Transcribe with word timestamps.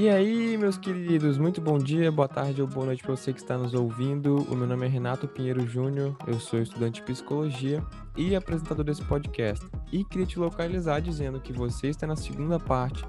E 0.00 0.08
aí, 0.08 0.56
meus 0.56 0.78
queridos, 0.78 1.36
muito 1.36 1.60
bom 1.60 1.76
dia, 1.76 2.10
boa 2.10 2.26
tarde 2.26 2.62
ou 2.62 2.66
boa 2.66 2.86
noite 2.86 3.02
para 3.02 3.14
você 3.14 3.34
que 3.34 3.38
está 3.38 3.58
nos 3.58 3.74
ouvindo. 3.74 4.36
O 4.50 4.56
meu 4.56 4.66
nome 4.66 4.86
é 4.86 4.88
Renato 4.88 5.28
Pinheiro 5.28 5.66
Júnior, 5.66 6.16
eu 6.26 6.40
sou 6.40 6.58
estudante 6.62 7.00
de 7.00 7.02
psicologia 7.02 7.84
e 8.16 8.34
apresentador 8.34 8.82
desse 8.82 9.02
podcast. 9.02 9.66
E 9.92 10.02
queria 10.02 10.26
te 10.26 10.38
localizar 10.38 11.00
dizendo 11.00 11.38
que 11.38 11.52
você 11.52 11.88
está 11.88 12.06
na 12.06 12.16
segunda 12.16 12.58
parte 12.58 13.04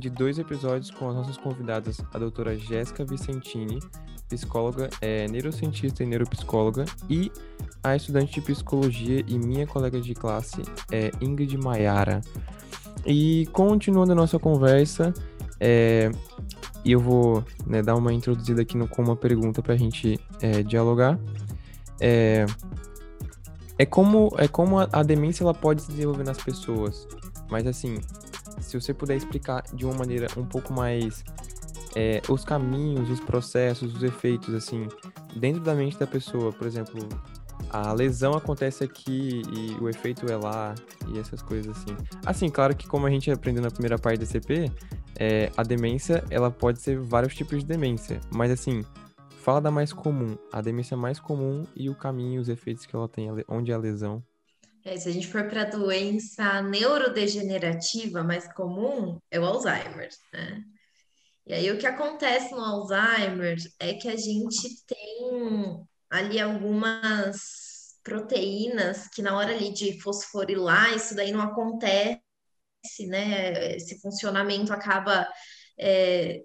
de 0.00 0.10
dois 0.10 0.38
episódios 0.38 0.90
com 0.90 1.08
as 1.08 1.14
nossas 1.14 1.36
convidadas, 1.36 2.00
a 2.12 2.18
doutora 2.18 2.56
Jéssica 2.56 3.04
Vicentini, 3.04 3.78
psicóloga, 4.28 4.88
é, 5.00 5.28
neurocientista 5.28 6.02
e 6.02 6.06
neuropsicóloga, 6.06 6.84
e 7.08 7.30
a 7.82 7.94
estudante 7.94 8.34
de 8.34 8.40
psicologia 8.40 9.24
e 9.26 9.38
minha 9.38 9.66
colega 9.66 10.00
de 10.00 10.14
classe, 10.14 10.62
é 10.90 11.10
Ingrid 11.20 11.56
Maiara. 11.58 12.20
E 13.06 13.46
continuando 13.52 14.12
a 14.12 14.14
nossa 14.14 14.38
conversa, 14.38 15.12
é, 15.58 16.10
eu 16.84 17.00
vou 17.00 17.44
né, 17.66 17.82
dar 17.82 17.94
uma 17.94 18.12
introduzida 18.12 18.62
aqui 18.62 18.76
no, 18.76 18.88
com 18.88 19.02
uma 19.02 19.16
pergunta 19.16 19.62
para 19.62 19.74
a 19.74 19.76
gente 19.76 20.18
é, 20.40 20.62
dialogar. 20.62 21.18
É, 22.00 22.46
é 23.78 23.86
como, 23.86 24.30
é 24.36 24.48
como 24.48 24.78
a, 24.78 24.88
a, 24.92 25.02
demência 25.02 25.42
ela 25.42 25.54
pode 25.54 25.82
se 25.82 25.90
desenvolver 25.90 26.24
nas 26.24 26.38
pessoas, 26.38 27.06
mas 27.50 27.66
assim, 27.66 27.98
se 28.60 28.80
você 28.80 28.94
puder 28.94 29.16
explicar 29.16 29.62
de 29.72 29.84
uma 29.84 29.94
maneira 29.94 30.28
um 30.36 30.44
pouco 30.44 30.72
mais 30.72 31.24
é, 31.96 32.20
os 32.28 32.44
caminhos, 32.44 33.10
os 33.10 33.20
processos, 33.20 33.94
os 33.94 34.02
efeitos, 34.02 34.54
assim, 34.54 34.88
dentro 35.36 35.60
da 35.60 35.74
mente 35.74 35.98
da 35.98 36.06
pessoa, 36.06 36.52
por 36.52 36.66
exemplo, 36.66 37.08
a 37.68 37.92
lesão 37.92 38.34
acontece 38.34 38.82
aqui 38.82 39.42
e 39.52 39.76
o 39.80 39.88
efeito 39.88 40.30
é 40.30 40.36
lá 40.36 40.74
e 41.08 41.18
essas 41.18 41.42
coisas 41.42 41.76
assim. 41.76 41.96
Assim, 42.24 42.48
claro 42.48 42.74
que 42.74 42.86
como 42.86 43.06
a 43.06 43.10
gente 43.10 43.30
aprendeu 43.30 43.62
na 43.62 43.70
primeira 43.70 43.98
parte 43.98 44.20
da 44.20 44.26
CP, 44.26 44.70
é, 45.18 45.50
a 45.56 45.62
demência, 45.62 46.24
ela 46.30 46.50
pode 46.50 46.80
ser 46.80 46.98
vários 46.98 47.34
tipos 47.34 47.58
de 47.58 47.66
demência, 47.66 48.20
mas 48.32 48.50
assim, 48.50 48.84
fala 49.42 49.60
da 49.60 49.70
mais 49.70 49.92
comum, 49.92 50.36
a 50.52 50.60
demência 50.60 50.96
mais 50.96 51.20
comum 51.20 51.64
e 51.76 51.88
o 51.88 51.94
caminho, 51.94 52.40
os 52.40 52.48
efeitos 52.48 52.86
que 52.86 52.94
ela 52.94 53.08
tem, 53.08 53.28
onde 53.48 53.70
é 53.70 53.74
a 53.74 53.78
lesão. 53.78 54.22
É, 54.84 54.96
se 54.96 55.08
a 55.08 55.12
gente 55.12 55.26
for 55.26 55.48
para 55.48 55.62
a 55.62 55.70
doença 55.70 56.62
neurodegenerativa 56.62 58.22
mais 58.22 58.50
comum, 58.52 59.18
é 59.30 59.38
o 59.38 59.44
Alzheimer, 59.44 60.08
né? 60.32 60.64
E 61.46 61.52
aí 61.52 61.70
o 61.70 61.78
que 61.78 61.86
acontece 61.86 62.52
no 62.52 62.60
Alzheimer 62.60 63.58
é 63.78 63.94
que 63.94 64.08
a 64.08 64.16
gente 64.16 64.84
tem 64.86 65.86
ali 66.08 66.40
algumas 66.40 67.98
proteínas 68.02 69.08
que 69.08 69.22
na 69.22 69.36
hora 69.36 69.52
ali 69.52 69.72
de 69.72 70.00
fosforilar, 70.00 70.94
isso 70.94 71.14
daí 71.14 71.32
não 71.32 71.40
acontece 71.40 72.20
né? 73.06 73.76
Esse 73.76 74.00
funcionamento 74.00 74.72
acaba 74.72 75.28
é, 75.78 76.42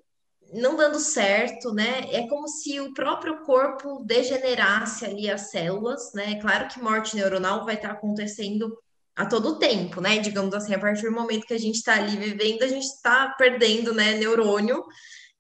não 0.54 0.76
dando 0.76 1.00
certo, 1.00 1.74
né? 1.74 2.08
É 2.12 2.28
como 2.28 2.48
se 2.48 2.80
o 2.80 2.94
próprio 2.94 3.44
corpo 3.44 4.04
degenerasse 4.06 5.06
ali 5.06 5.30
as 5.30 5.50
células, 5.50 6.14
né? 6.14 6.40
Claro 6.40 6.68
que 6.68 6.82
morte 6.82 7.16
neuronal 7.16 7.66
vai 7.66 7.76
estar 7.76 7.92
acontecendo 7.92 8.78
a 9.16 9.26
todo 9.26 9.60
tempo, 9.60 10.02
né? 10.02 10.20
Digamos 10.20 10.54
assim, 10.54 10.74
a 10.74 10.80
partir 10.80 11.04
do 11.04 11.12
momento 11.12 11.48
que 11.48 11.54
a 11.54 11.60
gente 11.60 11.76
está 11.76 11.96
ali 11.96 12.18
vivendo, 12.18 12.64
a 12.64 12.68
gente 12.68 12.86
está 12.86 13.34
perdendo, 13.38 13.94
né, 13.94 14.16
neurônio, 14.16 14.84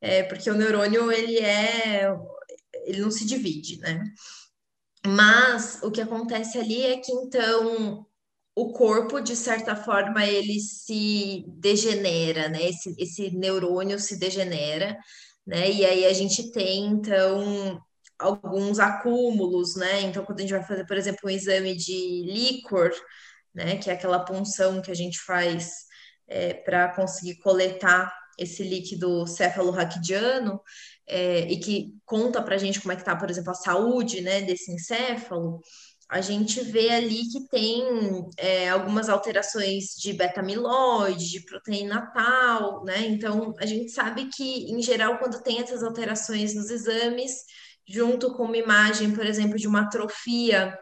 é, 0.02 0.23
porque 0.23 0.50
o 0.50 0.56
neurônio 0.56 1.11
ele 1.11 1.39
é, 1.39 2.16
ele 2.86 3.02
não 3.02 3.11
se 3.11 3.26
divide, 3.26 3.80
né? 3.80 4.03
Mas 5.06 5.80
o 5.83 5.92
que 5.92 6.02
acontece 6.02 6.58
ali 6.58 6.83
é 6.83 6.98
que 6.98 7.11
então 7.11 8.06
o 8.56 8.72
corpo, 8.72 9.20
de 9.20 9.36
certa 9.36 9.75
forma, 9.75 10.25
ele 10.25 10.59
se 10.61 11.44
degenera, 11.48 12.48
né? 12.48 12.70
Esse, 12.70 12.95
esse 12.98 13.32
neurônio 13.32 13.99
se 13.99 14.17
degenera, 14.17 14.98
né? 15.45 15.70
E 15.70 15.86
aí 15.86 16.05
a 16.05 16.14
gente 16.14 16.52
tem, 16.52 16.86
então, 16.88 17.82
alguns 18.17 18.80
acúmulos, 18.80 19.76
né? 19.76 20.02
Então, 20.04 20.23
quando 20.26 20.39
a 20.39 20.42
gente 20.43 20.54
vai 20.54 20.64
fazer, 20.64 20.86
por 20.86 20.98
exemplo, 20.98 21.20
um 21.26 21.30
exame 21.30 21.76
de 21.76 22.23
líquor, 22.26 22.92
né? 23.54 23.77
Que 23.77 23.89
é 23.89 23.93
aquela 23.93 24.23
punção 24.23 24.82
que 24.82 24.92
a 24.92 24.95
gente 24.95 25.20
faz 25.20 25.86
é, 26.27 26.54
para 26.54 26.95
conseguir 26.95 27.37
coletar 27.39 28.14
esse 28.37 28.64
líquido 28.64 29.27
cefalorraquidiano, 29.27 30.61
é, 31.08 31.42
e 31.52 31.60
que 31.60 31.93
conta 32.05 32.42
para 32.42 32.55
a 32.55 32.58
gente 32.58 32.82
como 32.82 32.92
é 32.92 32.95
que 32.95 33.02
está, 33.02 33.16
por 33.16 33.30
exemplo, 33.30 33.52
a 33.52 33.55
saúde, 33.55 34.22
né, 34.22 34.42
desse 34.42 34.72
encéfalo, 34.72 35.61
a 36.10 36.21
gente 36.21 36.61
vê 36.61 36.89
ali 36.92 37.23
que 37.32 37.48
tem 37.49 37.83
é, 38.38 38.70
algumas 38.70 39.10
alterações 39.10 39.95
de 39.98 40.14
beta-amiloide, 40.14 41.32
de 41.32 41.45
proteína 41.45 42.11
tal, 42.14 42.83
né? 42.83 43.08
Então, 43.08 43.54
a 43.60 43.66
gente 43.66 43.92
sabe 43.92 44.26
que, 44.26 44.71
em 44.71 44.82
geral, 44.82 45.17
quando 45.17 45.42
tem 45.42 45.60
essas 45.60 45.83
alterações 45.83 46.54
nos 46.54 46.70
exames, 46.70 47.32
junto 47.88 48.33
com 48.36 48.43
uma 48.43 48.58
imagem, 48.58 49.11
por 49.14 49.26
exemplo, 49.26 49.58
de 49.58 49.67
uma 49.67 49.82
atrofia 49.82 50.77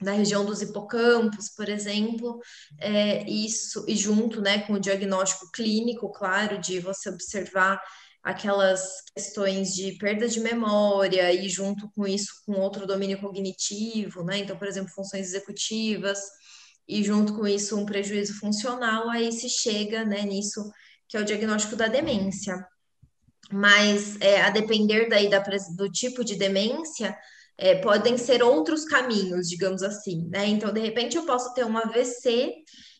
na 0.00 0.12
região 0.12 0.44
dos 0.44 0.62
hipocampos, 0.62 1.50
por 1.50 1.68
exemplo, 1.68 2.38
é, 2.78 3.28
isso, 3.28 3.84
e 3.86 3.94
junto 3.94 4.40
né, 4.40 4.60
com 4.60 4.74
o 4.74 4.80
diagnóstico 4.80 5.50
clínico, 5.52 6.10
claro, 6.10 6.58
de 6.58 6.80
você 6.80 7.10
observar 7.10 7.80
aquelas 8.22 9.02
questões 9.14 9.74
de 9.74 9.92
perda 9.92 10.28
de 10.28 10.40
memória 10.40 11.32
e 11.32 11.48
junto 11.48 11.90
com 11.92 12.06
isso 12.06 12.30
com 12.44 12.52
outro 12.52 12.86
domínio 12.86 13.20
cognitivo, 13.20 14.22
né? 14.22 14.38
Então, 14.38 14.56
por 14.56 14.68
exemplo, 14.68 14.92
funções 14.92 15.28
executivas 15.28 16.20
e 16.86 17.02
junto 17.02 17.34
com 17.34 17.46
isso 17.46 17.78
um 17.78 17.86
prejuízo 17.86 18.38
funcional, 18.38 19.08
aí 19.08 19.32
se 19.32 19.48
chega, 19.48 20.04
né, 20.04 20.22
nisso 20.22 20.70
que 21.08 21.16
é 21.16 21.20
o 21.20 21.24
diagnóstico 21.24 21.76
da 21.76 21.88
demência. 21.88 22.66
Mas 23.52 24.20
é, 24.20 24.42
a 24.42 24.50
depender 24.50 25.08
daí 25.08 25.28
da, 25.28 25.40
do 25.76 25.90
tipo 25.90 26.24
de 26.24 26.36
demência, 26.36 27.16
é, 27.58 27.76
podem 27.76 28.16
ser 28.16 28.42
outros 28.42 28.84
caminhos, 28.84 29.48
digamos 29.48 29.82
assim, 29.82 30.28
né? 30.28 30.46
Então, 30.46 30.72
de 30.72 30.80
repente, 30.80 31.16
eu 31.16 31.26
posso 31.26 31.52
ter 31.54 31.64
um 31.64 31.76
AVC 31.76 32.54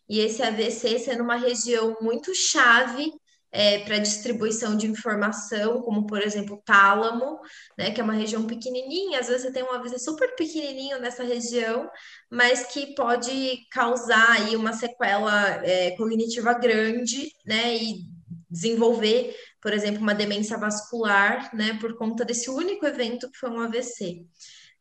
e 0.09 0.19
esse 0.19 0.43
AVC 0.43 0.99
sendo 0.99 1.23
uma 1.23 1.37
região 1.37 1.97
muito 2.01 2.35
chave 2.35 3.13
é, 3.53 3.81
para 3.81 3.99
distribuição 3.99 4.77
de 4.77 4.87
informação, 4.87 5.83
como 5.83 6.07
por 6.07 6.23
exemplo 6.23 6.57
o 6.57 6.63
tálamo, 6.63 7.41
né, 7.77 7.91
que 7.91 8.01
é 8.01 8.05
uma 8.05 8.13
região 8.13 8.47
pequenininha, 8.47 9.21
às 9.21 9.27
vezes 9.27 9.43
você 9.43 9.53
tem 9.53 9.63
um 9.63 9.73
AVC 9.73 9.99
super 9.99 10.35
pequenininho 10.37 11.01
nessa 11.01 11.25
região, 11.25 11.91
mas 12.31 12.67
que 12.67 12.95
pode 12.95 13.67
causar 13.71 14.31
aí 14.33 14.57
uma 14.57 14.73
sequela 14.73 15.65
é, 15.65 15.91
cognitiva 15.97 16.55
grande, 16.55 17.33
né, 17.45 17.77
e 17.77 18.05
desenvolver, 18.49 19.37
por 19.61 19.73
exemplo, 19.73 20.01
uma 20.01 20.15
demência 20.15 20.57
vascular, 20.57 21.55
né, 21.55 21.77
por 21.81 21.97
conta 21.97 22.25
desse 22.25 22.49
único 22.51 22.87
evento 22.87 23.31
que 23.31 23.39
foi 23.39 23.51
um 23.51 23.61
AVC, 23.61 24.27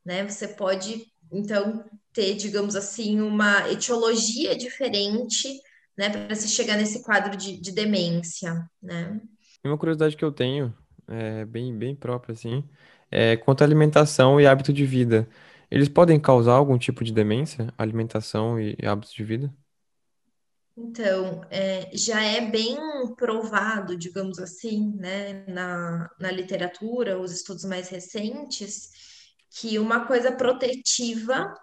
né, 0.06 0.28
você 0.28 0.48
pode 0.48 1.06
então 1.32 1.86
ter, 2.12 2.34
digamos 2.36 2.76
assim, 2.76 3.22
uma 3.22 3.70
etiologia 3.72 4.56
diferente 4.56 5.60
né, 6.00 6.10
para 6.10 6.34
se 6.34 6.48
chegar 6.48 6.78
nesse 6.78 7.04
quadro 7.04 7.36
de, 7.36 7.60
de 7.60 7.74
demência, 7.74 8.66
né? 8.82 9.20
Uma 9.62 9.78
curiosidade 9.78 10.16
que 10.16 10.24
eu 10.24 10.32
tenho, 10.32 10.74
é 11.10 11.44
bem, 11.44 11.78
bem 11.78 11.94
própria, 11.94 12.32
assim, 12.32 12.64
é 13.12 13.36
quanto 13.36 13.64
à 13.64 13.66
alimentação 13.66 14.40
e 14.40 14.48
hábito 14.48 14.72
de 14.72 14.86
vida. 14.86 15.28
Eles 15.70 15.90
podem 15.90 16.18
causar 16.18 16.54
algum 16.54 16.78
tipo 16.78 17.04
de 17.04 17.12
demência, 17.12 17.74
alimentação 17.78 18.58
e 18.58 18.78
hábitos 18.82 19.12
de 19.14 19.26
vida? 19.26 19.54
Então, 20.78 21.42
é, 21.52 21.90
já 21.94 22.24
é 22.24 22.50
bem 22.50 22.78
provado, 23.18 23.98
digamos 23.98 24.40
assim, 24.40 24.94
né, 24.96 25.44
na, 25.50 26.10
na 26.18 26.32
literatura, 26.32 27.20
os 27.20 27.34
estudos 27.34 27.66
mais 27.66 27.90
recentes, 27.90 28.90
que 29.52 29.78
uma 29.78 30.06
coisa 30.08 30.32
protetiva 30.32 31.54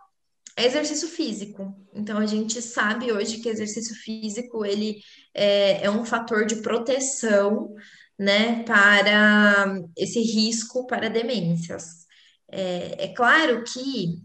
é 0.57 0.65
exercício 0.65 1.09
físico. 1.09 1.77
Então 1.95 2.19
a 2.19 2.27
gente 2.27 2.63
sabe 2.63 3.13
hoje 3.13 3.39
que 3.39 3.49
exercício 3.49 3.95
físico 3.95 4.65
ele 4.65 4.97
é, 5.35 5.85
é 5.85 5.91
um 5.91 6.05
fator 6.05 6.47
de 6.47 6.57
proteção, 6.57 7.75
né, 8.19 8.63
para 8.63 9.79
esse 9.97 10.21
risco 10.21 10.87
para 10.87 11.11
demências. 11.11 12.07
É, 12.51 13.05
é 13.05 13.09
claro 13.09 13.63
que 13.65 14.23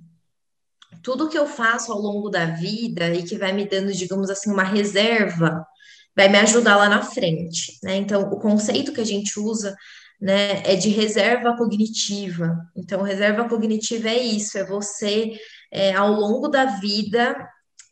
tudo 1.03 1.29
que 1.29 1.37
eu 1.37 1.47
faço 1.47 1.91
ao 1.91 1.99
longo 1.99 2.29
da 2.29 2.45
vida 2.45 3.13
e 3.13 3.23
que 3.23 3.37
vai 3.37 3.51
me 3.51 3.65
dando, 3.67 3.91
digamos 3.91 4.29
assim, 4.29 4.51
uma 4.51 4.63
reserva, 4.63 5.65
vai 6.15 6.29
me 6.29 6.37
ajudar 6.37 6.75
lá 6.75 6.87
na 6.87 7.01
frente, 7.01 7.79
né? 7.83 7.95
Então, 7.95 8.23
o 8.23 8.39
conceito 8.39 8.93
que 8.93 9.01
a 9.01 9.05
gente 9.05 9.39
usa, 9.39 9.75
né, 10.19 10.61
é 10.63 10.75
de 10.75 10.89
reserva 10.89 11.55
cognitiva. 11.57 12.55
Então, 12.75 13.01
reserva 13.01 13.49
cognitiva 13.49 14.09
é 14.09 14.21
isso, 14.21 14.57
é 14.57 14.65
você 14.65 15.31
é, 15.71 15.93
ao 15.93 16.11
longo 16.13 16.47
da 16.47 16.65
vida 16.65 17.35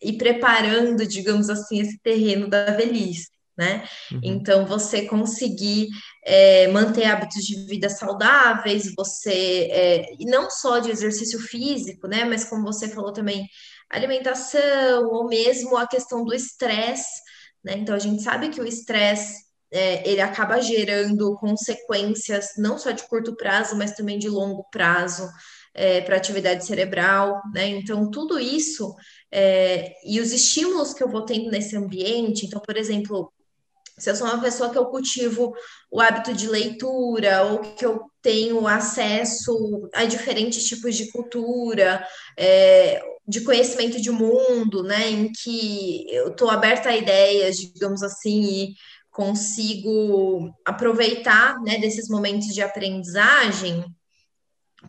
e 0.02 0.14
preparando, 0.18 1.06
digamos 1.08 1.50
assim, 1.50 1.80
esse 1.82 2.00
terreno 2.00 2.50
da 2.50 2.72
velhice. 2.72 3.30
né? 3.58 3.84
Uhum. 4.12 4.20
Então, 4.24 4.66
você 4.66 5.06
conseguir 5.06 5.88
é, 6.26 6.68
manter 6.70 7.06
hábitos 7.06 7.44
de 7.44 7.66
vida 7.66 7.90
saudáveis, 7.90 8.94
você, 8.96 9.68
é, 9.72 10.14
e 10.18 10.26
não 10.26 10.50
só 10.50 10.80
de 10.80 10.90
exercício 10.90 11.40
físico, 11.40 12.08
né? 12.08 12.24
Mas 12.24 12.46
como 12.46 12.64
você 12.64 12.88
falou 12.88 13.12
também, 13.12 13.46
alimentação, 13.90 15.08
ou 15.08 15.28
mesmo 15.28 15.76
a 15.76 15.88
questão 15.88 16.24
do 16.24 16.34
estresse, 16.34 17.22
né? 17.64 17.74
Então, 17.78 17.96
a 17.96 18.00
gente 18.00 18.24
sabe 18.24 18.50
que 18.50 18.62
o 18.62 18.66
estresse 18.66 19.50
é, 19.72 20.10
ele 20.10 20.22
acaba 20.22 20.62
gerando 20.62 21.36
consequências 21.36 22.52
não 22.58 22.78
só 22.78 22.92
de 22.92 23.04
curto 23.04 23.36
prazo, 23.36 23.76
mas 23.76 23.92
também 23.94 24.18
de 24.18 24.30
longo 24.30 24.66
prazo 24.72 25.30
é, 25.74 26.02
para 26.02 26.18
atividade 26.18 26.66
cerebral, 26.66 27.42
né? 27.54 27.68
Então, 27.68 28.10
tudo 28.10 28.40
isso 28.40 28.96
é, 29.32 29.94
e 30.06 30.20
os 30.20 30.32
estímulos 30.32 30.94
que 30.94 31.04
eu 31.04 31.10
vou 31.10 31.22
tendo 31.24 31.50
nesse 31.50 31.76
ambiente, 31.76 32.46
então, 32.46 32.60
por 32.60 32.76
exemplo, 32.76 33.32
se 34.00 34.10
eu 34.10 34.16
sou 34.16 34.28
uma 34.28 34.42
pessoa 34.42 34.70
que 34.70 34.78
eu 34.78 34.86
cultivo 34.86 35.54
o 35.92 36.00
hábito 36.00 36.34
de 36.34 36.48
leitura, 36.48 37.44
ou 37.44 37.60
que 37.60 37.86
eu 37.86 38.02
tenho 38.22 38.66
acesso 38.66 39.90
a 39.94 40.06
diferentes 40.06 40.66
tipos 40.66 40.96
de 40.96 41.12
cultura, 41.12 42.06
é, 42.38 43.02
de 43.28 43.42
conhecimento 43.42 44.02
de 44.02 44.10
mundo, 44.10 44.84
né, 44.84 45.10
em 45.10 45.32
que 45.32 46.06
eu 46.10 46.30
estou 46.30 46.50
aberta 46.50 46.90
a 46.90 46.98
ideias, 46.98 47.58
digamos 47.58 48.02
assim, 48.02 48.42
e 48.42 48.74
consigo 49.12 50.50
aproveitar, 50.66 51.60
né, 51.62 51.78
desses 51.78 52.08
momentos 52.10 52.54
de 52.54 52.62
aprendizagem, 52.62 53.84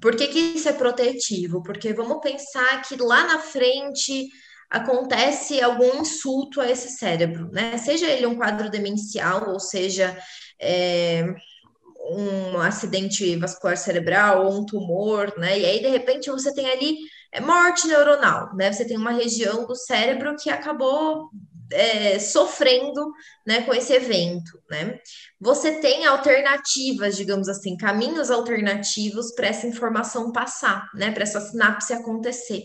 por 0.01 0.15
que, 0.15 0.29
que 0.29 0.39
isso 0.39 0.69
é 0.69 0.73
protetivo? 0.73 1.63
Porque 1.63 1.93
vamos 1.93 2.21
pensar 2.21 2.83
que 2.83 2.97
lá 2.97 3.27
na 3.27 3.39
frente 3.39 4.29
acontece 4.69 5.61
algum 5.61 6.01
insulto 6.01 6.61
a 6.61 6.71
esse 6.71 6.91
cérebro, 6.91 7.51
né? 7.51 7.77
Seja 7.79 8.07
ele 8.07 8.27
um 8.27 8.37
quadro 8.37 8.71
demencial, 8.71 9.51
ou 9.51 9.59
seja, 9.59 10.17
é, 10.61 11.25
um 12.11 12.59
acidente 12.61 13.37
vascular 13.37 13.77
cerebral 13.77 14.47
ou 14.47 14.61
um 14.61 14.67
tumor, 14.67 15.33
né? 15.39 15.59
E 15.59 15.65
aí, 15.65 15.81
de 15.81 15.89
repente, 15.89 16.31
você 16.31 16.55
tem 16.55 16.71
ali 16.71 16.97
é, 17.33 17.41
morte 17.41 17.89
neuronal, 17.89 18.55
né? 18.55 18.73
Você 18.73 18.85
tem 18.85 18.97
uma 18.97 19.13
região 19.13 19.67
do 19.67 19.75
cérebro 19.75 20.37
que 20.37 20.51
acabou 20.51 21.31
é, 21.73 22.19
sofrendo 22.19 23.13
né, 23.47 23.63
com 23.63 23.73
esse 23.73 23.93
evento, 23.93 24.61
né? 24.71 24.99
Você 25.41 25.81
tem 25.81 26.05
alternativas, 26.07 27.17
digamos 27.17 27.49
assim, 27.49 27.77
caminhos 27.77 28.31
alternativos 28.31 29.33
para 29.35 29.49
essa 29.49 29.67
informação 29.67 30.33
passar, 30.33 30.89
né? 30.95 31.11
Para 31.11 31.23
essa 31.23 31.41
sinapse 31.41 31.93
acontecer. 31.93 32.65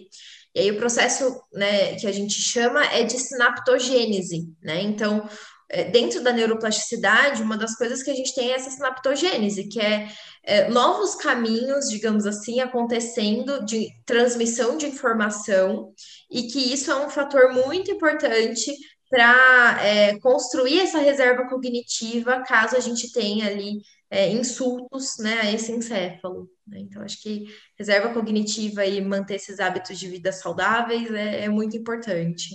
E 0.53 0.59
aí 0.61 0.71
o 0.71 0.77
processo 0.77 1.41
né, 1.53 1.95
que 1.95 2.07
a 2.07 2.11
gente 2.11 2.33
chama 2.33 2.85
é 2.85 3.03
de 3.03 3.19
sinaptogênese, 3.19 4.47
né? 4.63 4.81
Então, 4.81 5.27
é, 5.69 5.83
dentro 5.83 6.21
da 6.21 6.31
neuroplasticidade, 6.31 7.41
uma 7.41 7.57
das 7.57 7.75
coisas 7.75 8.03
que 8.03 8.11
a 8.11 8.13
gente 8.15 8.33
tem 8.33 8.51
é 8.51 8.55
essa 8.55 8.69
sinaptogênese, 8.69 9.67
que 9.67 9.81
é, 9.81 10.07
é 10.43 10.69
novos 10.69 11.15
caminhos, 11.15 11.89
digamos 11.89 12.25
assim, 12.25 12.61
acontecendo 12.61 13.65
de 13.65 13.89
transmissão 14.05 14.77
de 14.77 14.85
informação, 14.85 15.91
e 16.29 16.43
que 16.43 16.73
isso 16.73 16.91
é 16.91 16.95
um 16.95 17.09
fator 17.09 17.51
muito 17.51 17.91
importante 17.91 18.71
para 19.09 19.83
é, 19.83 20.19
construir 20.19 20.81
essa 20.81 20.99
reserva 20.99 21.47
cognitiva 21.47 22.43
caso 22.43 22.75
a 22.75 22.79
gente 22.79 23.11
tenha 23.11 23.47
ali 23.47 23.81
é, 24.09 24.29
insultos 24.29 25.17
né, 25.19 25.41
a 25.41 25.51
esse 25.51 25.71
encéfalo. 25.71 26.49
Né? 26.67 26.79
Então, 26.79 27.03
acho 27.03 27.21
que 27.21 27.45
reserva 27.77 28.13
cognitiva 28.13 28.85
e 28.85 29.01
manter 29.01 29.35
esses 29.35 29.59
hábitos 29.59 29.99
de 29.99 30.07
vida 30.07 30.31
saudáveis 30.31 31.11
é, 31.13 31.45
é 31.45 31.49
muito 31.49 31.77
importante. 31.77 32.49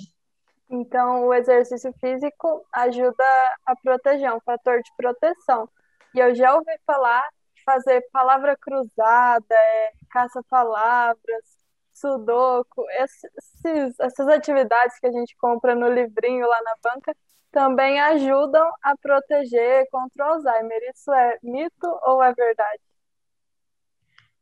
Então, 0.69 1.27
o 1.27 1.35
exercício 1.35 1.93
físico 2.01 2.65
ajuda 2.73 3.25
a 3.67 3.75
proteger, 3.77 4.29
é 4.29 4.35
um 4.35 4.41
fator 4.41 4.81
de 4.81 4.91
proteção. 4.97 5.69
E 6.15 6.19
eu 6.19 6.35
já 6.35 6.55
ouvi 6.55 6.73
falar 6.87 7.25
fazer 7.65 8.05
palavra 8.13 8.57
cruzada, 8.57 9.55
é, 9.55 9.93
caça-palavras, 10.11 11.60
sudoku, 12.01 12.85
esses, 12.91 13.99
essas 14.01 14.29
atividades 14.29 14.99
que 14.99 15.07
a 15.07 15.13
gente 15.13 15.37
compra 15.37 15.75
no 15.75 15.89
livrinho 15.89 16.47
lá 16.47 16.61
na 16.63 16.75
banca 16.83 17.15
também 17.51 18.01
ajudam 18.01 18.71
a 18.83 18.97
proteger 18.97 19.89
contra 19.91 20.25
o 20.27 20.29
Alzheimer. 20.35 20.81
Isso 20.95 21.13
é 21.13 21.39
mito 21.43 21.87
ou 22.03 22.23
é 22.23 22.33
verdade? 22.33 22.81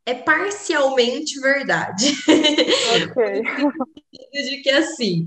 É 0.09 0.15
parcialmente 0.15 1.39
verdade. 1.39 2.17
Ok. 3.05 3.43
de 4.33 4.63
que 4.63 4.71
assim, 4.71 5.27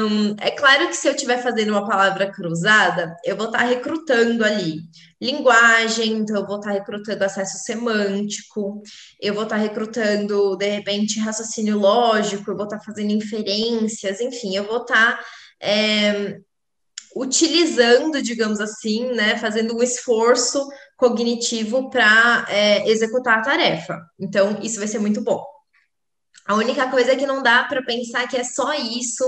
um, 0.00 0.34
é 0.40 0.50
claro 0.50 0.88
que 0.88 0.96
se 0.96 1.06
eu 1.06 1.12
estiver 1.12 1.42
fazendo 1.42 1.72
uma 1.72 1.86
palavra 1.86 2.32
cruzada, 2.32 3.14
eu 3.22 3.36
vou 3.36 3.46
estar 3.46 3.64
recrutando 3.64 4.42
ali 4.42 4.80
linguagem, 5.20 6.12
então 6.12 6.36
eu 6.36 6.46
vou 6.46 6.56
estar 6.56 6.70
recrutando 6.70 7.22
acesso 7.22 7.58
semântico, 7.64 8.82
eu 9.20 9.34
vou 9.34 9.42
estar 9.42 9.56
recrutando, 9.56 10.56
de 10.56 10.70
repente, 10.70 11.20
raciocínio 11.20 11.78
lógico, 11.78 12.50
eu 12.50 12.56
vou 12.56 12.64
estar 12.64 12.80
fazendo 12.80 13.12
inferências, 13.12 14.22
enfim, 14.22 14.56
eu 14.56 14.64
vou 14.64 14.78
estar 14.78 15.22
é, 15.60 16.38
utilizando, 17.14 18.22
digamos 18.22 18.58
assim, 18.58 19.12
né, 19.12 19.36
fazendo 19.36 19.76
um 19.76 19.82
esforço 19.82 20.66
cognitivo 20.96 21.90
para 21.90 22.46
é, 22.48 22.88
executar 22.88 23.38
a 23.38 23.42
tarefa. 23.42 24.00
Então, 24.18 24.58
isso 24.62 24.78
vai 24.78 24.88
ser 24.88 24.98
muito 24.98 25.20
bom. 25.22 25.44
A 26.46 26.54
única 26.54 26.88
coisa 26.88 27.12
é 27.12 27.16
que 27.16 27.26
não 27.26 27.42
dá 27.42 27.64
para 27.64 27.82
pensar 27.82 28.28
que 28.28 28.36
é 28.36 28.44
só 28.44 28.72
isso 28.72 29.24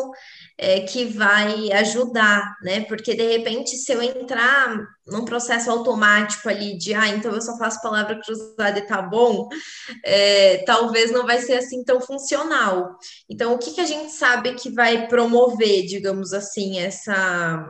é, 0.56 0.80
que 0.80 1.04
vai 1.04 1.72
ajudar, 1.72 2.54
né? 2.62 2.82
Porque 2.82 3.12
de 3.12 3.26
repente, 3.36 3.76
se 3.76 3.92
eu 3.92 4.00
entrar 4.00 4.78
num 5.04 5.24
processo 5.24 5.68
automático 5.68 6.48
ali 6.48 6.78
de 6.78 6.94
ah, 6.94 7.08
então 7.08 7.32
eu 7.32 7.42
só 7.42 7.58
faço 7.58 7.82
palavra 7.82 8.20
cruzada 8.20 8.78
e 8.78 8.86
tá 8.86 9.02
bom, 9.02 9.48
é, 10.04 10.58
talvez 10.58 11.10
não 11.10 11.26
vai 11.26 11.40
ser 11.40 11.54
assim 11.54 11.82
tão 11.82 12.00
funcional. 12.00 12.96
Então, 13.28 13.52
o 13.52 13.58
que, 13.58 13.72
que 13.72 13.80
a 13.80 13.86
gente 13.86 14.12
sabe 14.12 14.54
que 14.54 14.70
vai 14.70 15.08
promover, 15.08 15.86
digamos 15.86 16.32
assim, 16.32 16.78
essa 16.78 17.66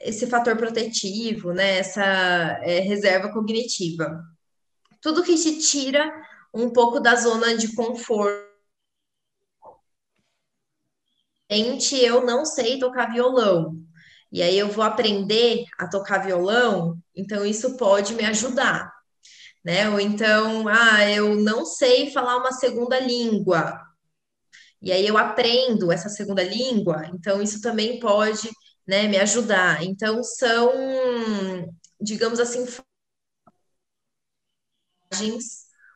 esse 0.00 0.26
fator 0.26 0.56
protetivo, 0.56 1.52
né? 1.52 1.78
Essa 1.78 2.04
é, 2.62 2.80
reserva 2.80 3.32
cognitiva. 3.32 4.22
Tudo 5.00 5.22
que 5.22 5.36
te 5.36 5.58
tira 5.58 6.10
um 6.54 6.70
pouco 6.70 7.00
da 7.00 7.14
zona 7.14 7.56
de 7.56 7.74
conforto 7.74 8.48
eu 11.50 12.24
não 12.24 12.44
sei 12.44 12.78
tocar 12.78 13.12
violão. 13.12 13.76
E 14.30 14.42
aí 14.42 14.58
eu 14.58 14.68
vou 14.68 14.84
aprender 14.84 15.64
a 15.78 15.88
tocar 15.88 16.18
violão, 16.18 16.98
então 17.16 17.44
isso 17.46 17.76
pode 17.76 18.14
me 18.14 18.24
ajudar. 18.24 18.92
Né? 19.64 19.88
Ou 19.88 19.98
então, 19.98 20.68
ah, 20.68 21.10
eu 21.10 21.36
não 21.36 21.64
sei 21.64 22.10
falar 22.10 22.36
uma 22.36 22.52
segunda 22.52 23.00
língua. 23.00 23.80
E 24.80 24.92
aí 24.92 25.06
eu 25.06 25.18
aprendo 25.18 25.90
essa 25.90 26.08
segunda 26.08 26.42
língua, 26.42 27.10
então 27.12 27.42
isso 27.42 27.60
também 27.60 27.98
pode, 27.98 28.48
né, 28.88 29.06
me 29.06 29.18
ajudar. 29.18 29.84
Então 29.84 30.24
são, 30.24 30.72
digamos 32.00 32.40
assim, 32.40 32.64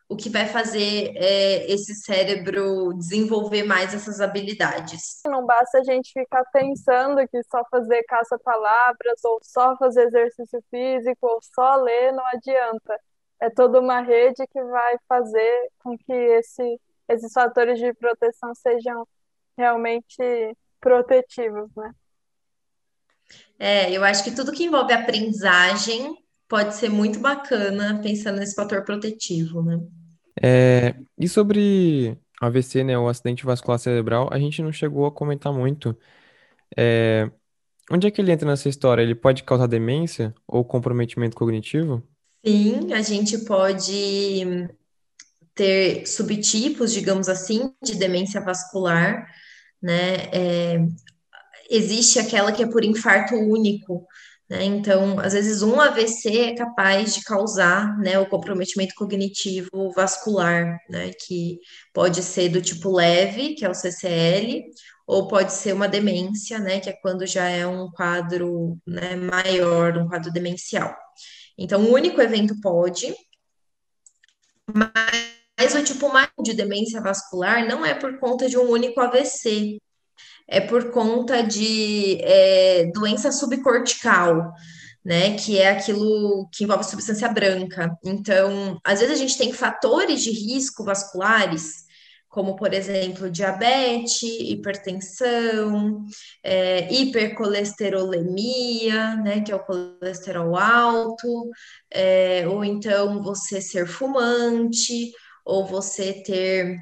o 0.08 0.16
que 0.16 0.28
vai 0.28 0.46
fazer 0.46 1.12
é, 1.16 1.72
esse 1.72 1.94
cérebro 1.94 2.92
desenvolver 2.92 3.62
mais 3.62 3.94
essas 3.94 4.20
habilidades. 4.20 5.22
Não 5.24 5.46
basta 5.46 5.78
a 5.78 5.84
gente 5.84 6.12
ficar 6.12 6.44
pensando 6.52 7.26
que 7.28 7.42
só 7.44 7.64
fazer 7.70 8.02
caça-palavras, 8.04 9.24
ou 9.24 9.40
só 9.42 9.74
fazer 9.78 10.08
exercício 10.08 10.62
físico, 10.70 11.26
ou 11.26 11.38
só 11.40 11.76
ler, 11.76 12.12
não 12.12 12.26
adianta. 12.26 13.00
É 13.40 13.48
toda 13.48 13.80
uma 13.80 14.02
rede 14.02 14.46
que 14.48 14.62
vai 14.64 14.96
fazer 15.08 15.70
com 15.82 15.96
que 15.96 16.12
esse, 16.12 16.80
esses 17.08 17.32
fatores 17.32 17.78
de 17.78 17.92
proteção 17.94 18.54
sejam 18.54 19.08
realmente 19.56 20.56
protetivos, 20.78 21.70
né? 21.74 21.90
É, 23.58 23.90
eu 23.90 24.02
acho 24.04 24.24
que 24.24 24.30
tudo 24.30 24.52
que 24.52 24.64
envolve 24.64 24.92
aprendizagem 24.92 26.16
pode 26.48 26.74
ser 26.74 26.88
muito 26.88 27.18
bacana 27.18 28.00
pensando 28.02 28.38
nesse 28.38 28.54
fator 28.54 28.84
protetivo, 28.84 29.62
né? 29.62 29.80
É, 30.42 30.94
e 31.18 31.28
sobre 31.28 32.18
AVC, 32.40 32.82
né, 32.82 32.98
o 32.98 33.08
acidente 33.08 33.44
vascular 33.44 33.78
cerebral, 33.78 34.28
a 34.32 34.38
gente 34.38 34.60
não 34.62 34.72
chegou 34.72 35.06
a 35.06 35.12
comentar 35.12 35.52
muito. 35.52 35.96
É, 36.76 37.30
onde 37.90 38.06
é 38.06 38.10
que 38.10 38.20
ele 38.20 38.32
entra 38.32 38.48
nessa 38.48 38.68
história? 38.68 39.02
Ele 39.02 39.14
pode 39.14 39.44
causar 39.44 39.66
demência 39.66 40.34
ou 40.46 40.64
comprometimento 40.64 41.36
cognitivo? 41.36 42.02
Sim, 42.44 42.92
a 42.92 43.00
gente 43.00 43.38
pode 43.44 44.68
ter 45.54 46.06
subtipos, 46.06 46.92
digamos 46.92 47.28
assim, 47.28 47.72
de 47.82 47.94
demência 47.94 48.40
vascular, 48.40 49.26
né? 49.80 50.28
É, 50.32 50.86
existe 51.70 52.18
aquela 52.18 52.52
que 52.52 52.62
é 52.62 52.66
por 52.66 52.84
infarto 52.84 53.34
único, 53.34 54.06
né? 54.52 54.64
Então, 54.64 55.18
às 55.18 55.32
vezes, 55.32 55.62
um 55.62 55.80
AVC 55.80 56.38
é 56.38 56.54
capaz 56.54 57.14
de 57.14 57.24
causar 57.24 57.96
né, 57.98 58.18
o 58.18 58.28
comprometimento 58.28 58.94
cognitivo 58.94 59.90
vascular, 59.96 60.78
né, 60.90 61.10
que 61.26 61.58
pode 61.92 62.22
ser 62.22 62.50
do 62.50 62.60
tipo 62.60 62.92
leve, 62.92 63.54
que 63.54 63.64
é 63.64 63.70
o 63.70 63.74
CCL, 63.74 64.62
ou 65.06 65.26
pode 65.26 65.54
ser 65.54 65.72
uma 65.72 65.88
demência, 65.88 66.58
né, 66.58 66.80
que 66.80 66.90
é 66.90 66.92
quando 66.92 67.26
já 67.26 67.48
é 67.48 67.66
um 67.66 67.90
quadro, 67.90 68.78
né, 68.86 69.16
maior, 69.16 69.96
um 69.96 70.06
quadro 70.06 70.30
demencial. 70.30 70.94
Então, 71.56 71.80
um 71.80 71.90
único 71.90 72.20
evento 72.20 72.54
pode, 72.60 73.14
mas 74.74 75.74
o 75.74 75.82
tipo 75.82 76.12
mais 76.12 76.28
de 76.42 76.52
demência 76.52 77.00
vascular 77.00 77.66
não 77.66 77.86
é 77.86 77.94
por 77.94 78.18
conta 78.18 78.48
de 78.48 78.58
um 78.58 78.68
único 78.68 79.00
AVC, 79.00 79.78
é 80.48 80.60
por 80.60 80.90
conta 80.90 81.42
de 81.42 82.18
é, 82.20 82.90
doença 82.94 83.32
subcortical, 83.32 84.52
né? 85.04 85.36
Que 85.36 85.58
é 85.58 85.70
aquilo 85.70 86.48
que 86.52 86.64
envolve 86.64 86.84
substância 86.84 87.28
branca. 87.28 87.96
Então, 88.04 88.78
às 88.84 89.00
vezes 89.00 89.14
a 89.14 89.18
gente 89.18 89.38
tem 89.38 89.52
fatores 89.52 90.22
de 90.22 90.30
risco 90.30 90.84
vasculares, 90.84 91.82
como, 92.28 92.56
por 92.56 92.72
exemplo, 92.72 93.30
diabetes, 93.30 94.22
hipertensão, 94.22 96.04
é, 96.42 96.92
hipercolesterolemia, 96.92 99.16
né? 99.16 99.40
Que 99.42 99.52
é 99.52 99.56
o 99.56 99.64
colesterol 99.64 100.56
alto, 100.56 101.50
é, 101.90 102.46
ou 102.48 102.64
então 102.64 103.22
você 103.22 103.60
ser 103.60 103.86
fumante, 103.86 105.12
ou 105.44 105.66
você 105.66 106.22
ter 106.22 106.78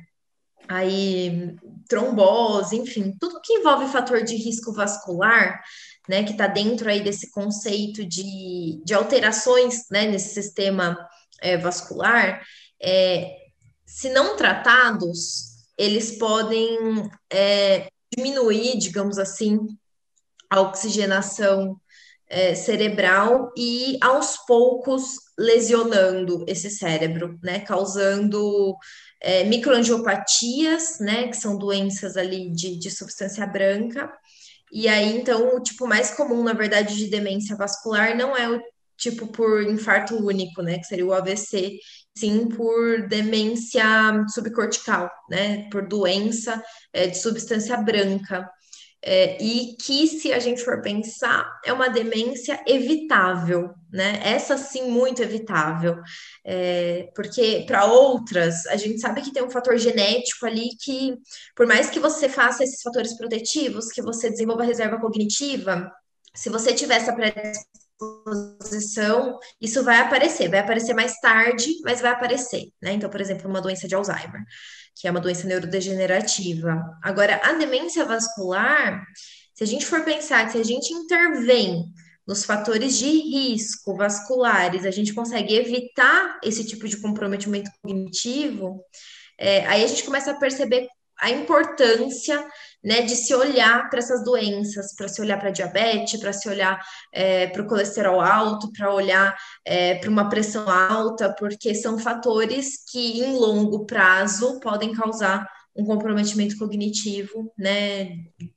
aí 0.69 1.57
trombose, 1.89 2.77
enfim, 2.77 3.15
tudo 3.19 3.41
que 3.43 3.55
envolve 3.55 3.91
fator 3.91 4.23
de 4.23 4.37
risco 4.37 4.73
vascular, 4.73 5.61
né, 6.09 6.25
que 6.25 6.33
está 6.33 6.47
dentro 6.47 6.89
aí 6.89 7.03
desse 7.03 7.31
conceito 7.31 8.05
de, 8.05 8.81
de 8.85 8.95
alterações, 8.95 9.89
né, 9.91 10.07
nesse 10.07 10.35
sistema 10.35 10.97
é, 11.41 11.57
vascular, 11.57 12.43
é, 12.83 13.37
se 13.85 14.09
não 14.11 14.37
tratados, 14.37 15.51
eles 15.77 16.19
podem 16.19 17.11
é, 17.33 17.89
diminuir, 18.17 18.79
digamos 18.79 19.19
assim, 19.19 19.59
a 20.49 20.61
oxigenação 20.61 21.81
é, 22.31 22.55
cerebral 22.55 23.53
e 23.57 23.99
aos 24.01 24.37
poucos 24.47 25.17
lesionando 25.37 26.45
esse 26.47 26.71
cérebro, 26.71 27.37
né, 27.43 27.61
causando 27.61 28.77
é, 29.21 29.43
microangiopatias, 29.45 31.01
né, 31.01 31.27
que 31.29 31.37
são 31.37 31.59
doenças 31.59 32.17
ali 32.17 32.49
de, 32.51 32.79
de 32.79 32.91
substância 32.91 33.45
branca. 33.47 34.11
E 34.73 34.87
aí, 34.87 35.17
então, 35.17 35.57
o 35.57 35.61
tipo 35.61 35.87
mais 35.89 36.13
comum, 36.13 36.45
na 36.45 36.53
verdade, 36.53 36.97
de 36.97 37.11
demência 37.11 37.57
vascular 37.57 38.17
não 38.17 38.37
é 38.37 38.49
o 38.49 38.61
tipo 38.97 39.27
por 39.27 39.63
infarto 39.65 40.15
único, 40.15 40.63
né, 40.63 40.79
que 40.79 40.85
seria 40.85 41.07
o 41.07 41.13
AVC, 41.13 41.79
sim 42.17 42.49
por 42.49 43.09
demência 43.09 43.85
subcortical, 44.29 45.11
né, 45.29 45.69
por 45.71 45.89
doença 45.89 46.63
é, 46.93 47.09
de 47.09 47.19
substância 47.19 47.77
branca. 47.79 48.49
É, 49.03 49.43
e 49.43 49.77
que, 49.77 50.07
se 50.07 50.33
a 50.33 50.39
gente 50.39 50.63
for 50.63 50.83
pensar, 50.83 51.59
é 51.65 51.73
uma 51.73 51.89
demência 51.89 52.63
evitável, 52.67 53.71
né? 53.91 54.21
Essa 54.23 54.59
sim, 54.59 54.91
muito 54.91 55.23
evitável. 55.23 55.97
É, 56.45 57.09
porque 57.15 57.65
para 57.67 57.87
outras, 57.87 58.67
a 58.67 58.77
gente 58.77 59.01
sabe 59.01 59.23
que 59.23 59.33
tem 59.33 59.43
um 59.43 59.51
fator 59.51 59.79
genético 59.79 60.47
ali 60.47 60.71
que, 60.83 61.17
por 61.57 61.67
mais 61.67 61.89
que 61.89 61.99
você 61.99 62.29
faça 62.29 62.63
esses 62.63 62.83
fatores 62.83 63.17
protetivos, 63.17 63.89
que 63.89 64.03
você 64.03 64.29
desenvolva 64.31 64.65
reserva 64.65 65.01
cognitiva, 65.01 65.91
se 66.35 66.51
você 66.51 66.73
tiver 66.75 66.97
essa 66.97 67.13
predisposição, 67.15 67.90
isso 69.61 69.83
vai 69.85 70.01
aparecer, 70.01 70.49
vai 70.49 70.61
aparecer 70.61 70.95
mais 70.95 71.19
tarde, 71.21 71.77
mas 71.85 72.01
vai 72.01 72.11
aparecer, 72.11 72.71
né? 72.83 72.93
Então, 72.93 73.11
por 73.11 73.21
exemplo, 73.21 73.49
uma 73.49 73.61
doença 73.61 73.87
de 73.87 73.95
Alzheimer 73.95 74.45
que 75.01 75.09
é 75.09 75.11
uma 75.11 75.21
doença 75.21 75.47
neurodegenerativa. 75.47 76.79
Agora, 77.03 77.41
a 77.43 77.55
demência 77.55 78.05
vascular, 78.05 79.03
se 79.55 79.65
a 79.65 79.67
gente 79.67 79.87
for 79.87 80.05
pensar 80.05 80.45
que 80.45 80.53
se 80.53 80.59
a 80.59 80.65
gente 80.65 80.93
intervém 80.93 81.87
nos 82.27 82.45
fatores 82.45 82.99
de 82.99 83.09
risco 83.09 83.97
vasculares, 83.97 84.85
a 84.85 84.91
gente 84.91 85.15
consegue 85.15 85.55
evitar 85.55 86.39
esse 86.45 86.65
tipo 86.65 86.87
de 86.87 86.99
comprometimento 86.99 87.71
cognitivo, 87.81 88.85
é, 89.39 89.67
aí 89.67 89.83
a 89.83 89.87
gente 89.87 90.05
começa 90.05 90.31
a 90.33 90.39
perceber 90.39 90.87
a 91.21 91.31
importância 91.31 92.45
né, 92.83 93.03
de 93.03 93.15
se 93.15 93.35
olhar 93.35 93.91
para 93.91 93.99
essas 93.99 94.25
doenças, 94.25 94.95
para 94.97 95.07
se 95.07 95.21
olhar 95.21 95.39
para 95.39 95.51
diabetes, 95.51 96.19
para 96.19 96.33
se 96.33 96.49
olhar 96.49 96.81
é, 97.13 97.47
para 97.49 97.63
o 97.63 97.67
colesterol 97.67 98.21
alto, 98.21 98.73
para 98.73 98.93
olhar 98.93 99.37
é, 99.65 99.97
para 99.97 100.11
uma 100.11 100.29
pressão 100.29 100.69
alta, 100.69 101.35
porque 101.39 101.75
são 101.75 101.99
fatores 101.99 102.85
que 102.91 103.21
em 103.21 103.37
longo 103.37 103.85
prazo 103.85 104.59
podem 104.61 104.93
causar 104.93 105.47
um 105.77 105.85
comprometimento 105.85 106.57
cognitivo, 106.59 107.53
né, 107.57 108.17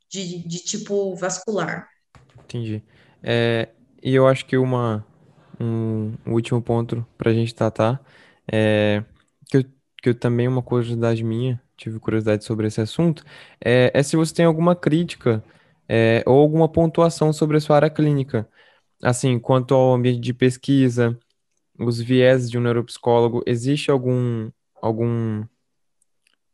de, 0.09 0.47
de 0.47 0.59
tipo 0.59 1.15
vascular. 1.15 1.87
Entendi. 2.43 2.81
É, 3.21 3.69
e 4.01 4.13
eu 4.13 4.27
acho 4.27 4.45
que 4.45 4.57
uma, 4.57 5.05
um, 5.59 6.13
último 6.25 6.61
ponto 6.61 7.05
para 7.17 7.31
a 7.31 7.33
gente 7.33 7.53
tratar 7.53 8.01
é 8.51 9.03
que 10.03 10.09
eu 10.09 10.13
também 10.13 10.49
uma 10.49 10.61
curiosidade 10.61 11.23
minha 11.23 11.61
tive 11.77 11.97
curiosidade 11.97 12.43
sobre 12.43 12.67
esse 12.67 12.81
assunto, 12.81 13.23
é, 13.63 13.89
é 13.93 14.03
se 14.03 14.17
você 14.17 14.33
tem 14.33 14.45
alguma 14.45 14.75
crítica 14.75 15.41
é, 15.87 16.21
ou 16.25 16.41
alguma 16.41 16.67
pontuação 16.69 17.31
sobre 17.31 17.55
a 17.57 17.61
sua 17.61 17.77
área 17.77 17.89
clínica. 17.89 18.47
Assim, 19.01 19.39
quanto 19.39 19.73
ao 19.73 19.93
ambiente 19.93 20.19
de 20.19 20.33
pesquisa, 20.33 21.17
os 21.79 22.01
viés 22.01 22.49
de 22.49 22.57
um 22.57 22.61
neuropsicólogo, 22.61 23.43
existe 23.45 23.89
algum, 23.89 24.51
algum, 24.81 25.45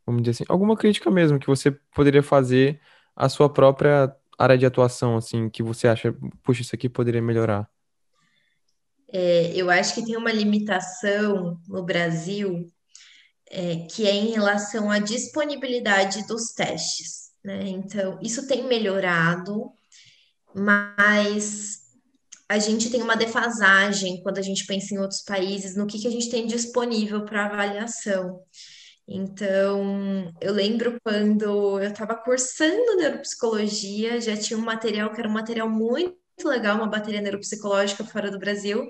vamos 0.06 0.22
dizer 0.22 0.30
assim, 0.30 0.44
alguma 0.48 0.76
crítica 0.76 1.10
mesmo 1.10 1.38
que 1.38 1.46
você 1.46 1.72
poderia 1.94 2.22
fazer 2.22 2.80
à 3.16 3.28
sua 3.28 3.48
própria 3.48 4.14
área 4.38 4.56
de 4.56 4.64
atuação, 4.64 5.16
assim, 5.16 5.48
que 5.50 5.62
você 5.62 5.88
acha, 5.88 6.14
puxa, 6.42 6.62
isso 6.62 6.74
aqui 6.74 6.88
poderia 6.88 7.20
melhorar? 7.20 7.68
É, 9.12 9.52
eu 9.56 9.68
acho 9.68 9.94
que 9.94 10.04
tem 10.04 10.16
uma 10.16 10.32
limitação 10.32 11.60
no 11.68 11.82
Brasil 11.82 12.70
é, 13.50 13.86
que 13.90 14.06
é 14.06 14.14
em 14.14 14.30
relação 14.30 14.90
à 14.90 15.00
disponibilidade 15.00 16.26
dos 16.26 16.52
testes. 16.52 17.30
Né? 17.44 17.68
Então, 17.68 18.18
isso 18.22 18.46
tem 18.46 18.66
melhorado, 18.66 19.72
mas 20.54 21.80
a 22.48 22.58
gente 22.58 22.90
tem 22.90 23.02
uma 23.02 23.16
defasagem 23.16 24.22
quando 24.22 24.38
a 24.38 24.42
gente 24.42 24.66
pensa 24.66 24.94
em 24.94 24.98
outros 24.98 25.22
países 25.22 25.76
no 25.76 25.86
que, 25.86 25.98
que 25.98 26.08
a 26.08 26.10
gente 26.10 26.30
tem 26.30 26.46
disponível 26.46 27.24
para 27.24 27.46
avaliação. 27.46 28.40
Então, 29.06 30.32
eu 30.40 30.52
lembro 30.52 30.96
quando 31.02 31.80
eu 31.80 31.90
estava 31.90 32.14
cursando 32.14 32.96
neuropsicologia, 32.96 34.20
já 34.20 34.36
tinha 34.36 34.56
um 34.56 34.62
material 34.62 35.12
que 35.12 35.18
era 35.18 35.28
um 35.28 35.32
material 35.32 35.68
muito 35.68 36.16
legal, 36.44 36.76
uma 36.76 36.86
bateria 36.86 37.20
neuropsicológica 37.20 38.04
fora 38.04 38.30
do 38.30 38.38
Brasil, 38.38 38.88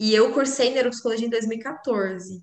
e 0.00 0.14
eu 0.14 0.32
cursei 0.32 0.70
neuropsicologia 0.70 1.26
em 1.26 1.30
2014. 1.30 2.42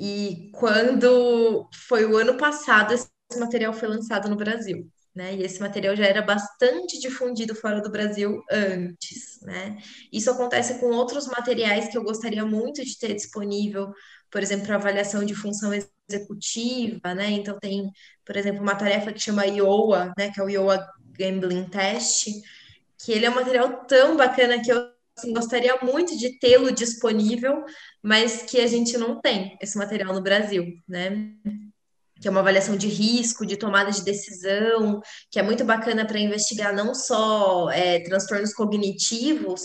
E 0.00 0.50
quando 0.54 1.68
foi 1.74 2.06
o 2.06 2.16
ano 2.16 2.38
passado, 2.38 2.94
esse 2.94 3.10
material 3.38 3.74
foi 3.74 3.86
lançado 3.86 4.30
no 4.30 4.36
Brasil. 4.36 4.90
Né? 5.14 5.34
E 5.34 5.42
esse 5.42 5.60
material 5.60 5.94
já 5.94 6.06
era 6.06 6.22
bastante 6.22 6.98
difundido 6.98 7.54
fora 7.54 7.82
do 7.82 7.90
Brasil 7.90 8.42
antes, 8.50 9.40
né? 9.42 9.76
Isso 10.10 10.30
acontece 10.30 10.78
com 10.78 10.86
outros 10.86 11.26
materiais 11.26 11.88
que 11.88 11.98
eu 11.98 12.02
gostaria 12.04 12.46
muito 12.46 12.82
de 12.82 12.96
ter 12.96 13.12
disponível, 13.12 13.92
por 14.30 14.40
exemplo, 14.40 14.72
avaliação 14.72 15.24
de 15.24 15.34
função 15.34 15.72
executiva, 16.08 17.12
né? 17.12 17.32
Então 17.32 17.58
tem, 17.58 17.90
por 18.24 18.36
exemplo, 18.36 18.62
uma 18.62 18.76
tarefa 18.76 19.12
que 19.12 19.20
chama 19.20 19.46
IOA, 19.46 20.14
né? 20.16 20.30
Que 20.32 20.40
é 20.40 20.44
o 20.44 20.48
IOA 20.48 20.86
Gambling 21.18 21.68
Test, 21.68 22.28
que 23.04 23.12
ele 23.12 23.26
é 23.26 23.30
um 23.30 23.34
material 23.34 23.84
tão 23.84 24.16
bacana 24.16 24.62
que 24.62 24.72
eu 24.72 24.99
gostaria 25.32 25.76
muito 25.82 26.16
de 26.16 26.38
tê-lo 26.38 26.72
disponível, 26.72 27.64
mas 28.02 28.42
que 28.42 28.60
a 28.60 28.66
gente 28.66 28.96
não 28.96 29.20
tem 29.20 29.56
esse 29.60 29.76
material 29.76 30.14
no 30.14 30.22
Brasil, 30.22 30.66
né? 30.88 31.30
Que 32.20 32.28
é 32.28 32.30
uma 32.30 32.40
avaliação 32.40 32.76
de 32.76 32.86
risco, 32.86 33.46
de 33.46 33.56
tomada 33.56 33.90
de 33.90 34.02
decisão, 34.02 35.00
que 35.30 35.38
é 35.38 35.42
muito 35.42 35.64
bacana 35.64 36.06
para 36.06 36.18
investigar 36.18 36.74
não 36.74 36.94
só 36.94 37.70
é, 37.70 38.00
transtornos 38.00 38.52
cognitivos, 38.52 39.62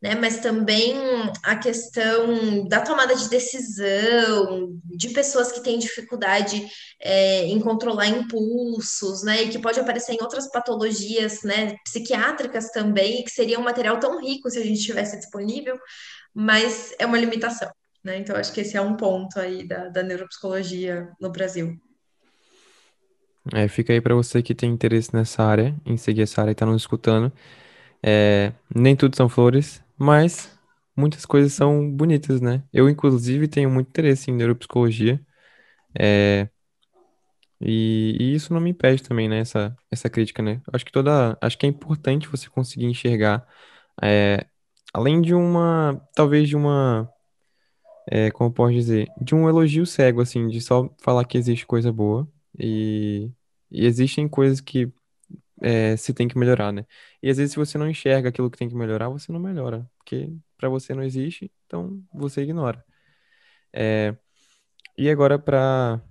né? 0.00 0.14
Mas 0.14 0.38
também 0.38 0.94
a 1.42 1.56
questão 1.56 2.66
da 2.66 2.80
tomada 2.80 3.14
de 3.14 3.28
decisão, 3.28 4.80
de 4.84 5.10
pessoas 5.10 5.52
que 5.52 5.62
têm 5.62 5.78
dificuldade 5.78 6.66
é, 7.00 7.44
em 7.44 7.60
controlar 7.60 8.06
impulsos, 8.06 9.22
né? 9.22 9.42
E 9.42 9.48
que 9.48 9.58
pode 9.58 9.78
aparecer 9.78 10.14
em 10.14 10.22
outras 10.22 10.50
patologias, 10.50 11.42
né? 11.42 11.76
Psiquiátricas 11.84 12.70
também, 12.70 13.22
que 13.22 13.30
seria 13.30 13.58
um 13.58 13.64
material 13.64 14.00
tão 14.00 14.20
rico 14.20 14.50
se 14.50 14.58
a 14.58 14.64
gente 14.64 14.80
tivesse 14.80 15.18
disponível, 15.18 15.78
mas 16.34 16.94
é 16.98 17.04
uma 17.04 17.18
limitação, 17.18 17.70
né? 18.02 18.16
Então, 18.18 18.36
acho 18.36 18.52
que 18.52 18.62
esse 18.62 18.76
é 18.76 18.80
um 18.80 18.96
ponto 18.96 19.38
aí 19.38 19.66
da, 19.66 19.88
da 19.88 20.02
neuropsicologia 20.02 21.08
no 21.20 21.30
Brasil. 21.30 21.78
É, 23.52 23.66
fica 23.68 23.92
aí 23.92 24.00
para 24.00 24.14
você 24.14 24.42
que 24.42 24.54
tem 24.54 24.70
interesse 24.70 25.14
nessa 25.14 25.42
área, 25.42 25.74
em 25.84 25.96
seguir 25.96 26.22
essa 26.22 26.40
área 26.40 26.50
e 26.50 26.52
está 26.52 26.66
nos 26.66 26.82
escutando. 26.82 27.32
É, 28.02 28.52
nem 28.74 28.96
tudo 28.96 29.16
são 29.16 29.28
flores, 29.28 29.82
mas 30.00 30.58
muitas 30.96 31.26
coisas 31.26 31.54
são 31.54 31.90
bonitas, 31.90 32.40
né? 32.42 32.64
Eu, 32.72 32.88
inclusive, 32.90 33.48
tenho 33.48 33.70
muito 33.70 33.88
interesse 33.90 34.30
em 34.30 34.34
neuropsicologia. 34.34 35.20
É, 35.98 36.48
E, 37.60 38.16
e 38.18 38.34
isso 38.34 38.52
não 38.54 38.60
me 38.60 38.70
impede 38.70 39.02
também, 39.02 39.28
né? 39.28 39.40
Essa, 39.40 39.76
essa 39.90 40.08
crítica, 40.08 40.42
né? 40.42 40.62
Acho 40.72 40.84
que 40.84 40.92
toda, 40.92 41.36
acho 41.40 41.58
que 41.58 41.66
é 41.66 41.68
importante 41.68 42.28
você 42.28 42.48
conseguir 42.48 42.86
enxergar, 42.86 43.46
é, 44.02 44.46
além 44.94 45.20
de 45.20 45.34
uma, 45.34 46.00
talvez 46.14 46.48
de 46.48 46.56
uma, 46.56 47.10
é, 48.08 48.30
como 48.30 48.52
posso 48.52 48.72
dizer, 48.74 49.08
de 49.20 49.34
um 49.34 49.48
elogio 49.48 49.86
cego, 49.86 50.20
assim, 50.20 50.48
de 50.48 50.60
só 50.60 50.88
falar 51.02 51.24
que 51.24 51.38
existe 51.38 51.66
coisa 51.66 51.92
boa 51.92 52.28
e, 52.58 53.30
e 53.70 53.86
existem 53.86 54.28
coisas 54.28 54.60
que 54.60 54.92
é, 55.60 55.96
se 55.96 56.14
tem 56.14 56.28
que 56.28 56.38
melhorar, 56.38 56.72
né? 56.72 56.86
E 57.22 57.30
às 57.30 57.36
vezes 57.38 57.52
se 57.52 57.58
você 57.58 57.78
não 57.78 57.88
enxerga 57.88 58.28
aquilo 58.28 58.50
que 58.50 58.58
tem 58.58 58.68
que 58.68 58.74
melhorar, 58.74 59.08
você 59.08 59.32
não 59.32 59.40
melhora, 59.40 59.88
porque 59.98 60.32
para 60.56 60.68
você 60.68 60.94
não 60.94 61.02
existe, 61.02 61.50
então 61.66 62.02
você 62.12 62.42
ignora. 62.42 62.84
É, 63.72 64.16
e 64.98 65.10
agora 65.10 65.38
para 65.38 66.02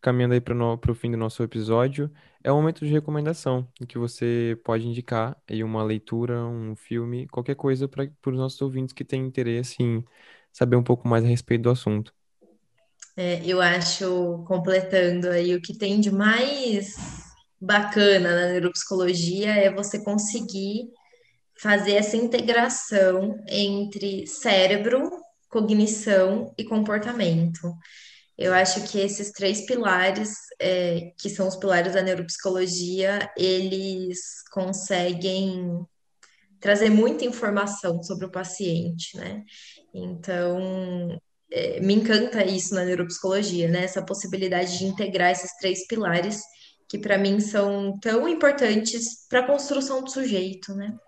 caminhando 0.00 0.34
aí 0.34 0.40
para 0.40 0.54
o 0.54 0.94
fim 0.94 1.10
do 1.10 1.16
nosso 1.16 1.42
episódio, 1.42 2.10
é 2.42 2.50
o 2.50 2.56
momento 2.56 2.84
de 2.84 2.90
recomendação, 2.90 3.68
em 3.80 3.84
que 3.84 3.98
você 3.98 4.58
pode 4.64 4.86
indicar 4.86 5.36
aí 5.48 5.62
uma 5.62 5.82
leitura, 5.82 6.42
um 6.42 6.74
filme, 6.74 7.28
qualquer 7.28 7.54
coisa 7.54 7.86
para 7.86 8.08
os 8.26 8.36
nossos 8.36 8.60
ouvintes 8.62 8.94
que 8.94 9.04
têm 9.04 9.26
interesse 9.26 9.82
em 9.82 10.02
saber 10.52 10.76
um 10.76 10.82
pouco 10.82 11.06
mais 11.06 11.24
a 11.24 11.28
respeito 11.28 11.62
do 11.62 11.70
assunto. 11.70 12.14
É, 13.16 13.44
eu 13.44 13.60
acho, 13.60 14.42
completando 14.46 15.28
aí, 15.28 15.54
o 15.54 15.60
que 15.60 15.76
tem 15.76 16.00
de 16.00 16.10
mais 16.10 16.96
bacana 17.60 18.34
na 18.34 18.52
neuropsicologia 18.52 19.52
é 19.52 19.72
você 19.72 20.02
conseguir 20.02 20.88
fazer 21.60 21.92
essa 21.92 22.16
integração 22.16 23.38
entre 23.46 24.26
cérebro, 24.26 25.10
cognição 25.48 26.54
e 26.56 26.64
comportamento. 26.64 27.74
Eu 28.38 28.54
acho 28.54 28.88
que 28.88 28.98
esses 28.98 29.30
três 29.32 29.66
pilares, 29.66 30.32
é, 30.58 31.12
que 31.18 31.28
são 31.28 31.46
os 31.46 31.56
pilares 31.56 31.92
da 31.92 32.00
neuropsicologia, 32.00 33.30
eles 33.36 34.42
conseguem 34.50 35.84
trazer 36.58 36.88
muita 36.88 37.26
informação 37.26 38.02
sobre 38.02 38.24
o 38.24 38.30
paciente, 38.30 39.16
né? 39.18 39.44
Então, 39.92 41.20
é, 41.50 41.80
me 41.80 41.94
encanta 41.94 42.42
isso 42.42 42.74
na 42.74 42.84
neuropsicologia, 42.84 43.68
né? 43.68 43.84
Essa 43.84 44.04
possibilidade 44.04 44.78
de 44.78 44.84
integrar 44.86 45.32
esses 45.32 45.54
três 45.58 45.86
pilares 45.86 46.40
que 46.90 46.98
para 46.98 47.16
mim 47.16 47.38
são 47.38 47.96
tão 48.00 48.28
importantes 48.28 49.24
para 49.28 49.40
a 49.40 49.46
construção 49.46 50.02
do 50.02 50.10
sujeito, 50.10 50.74
né? 50.74 50.98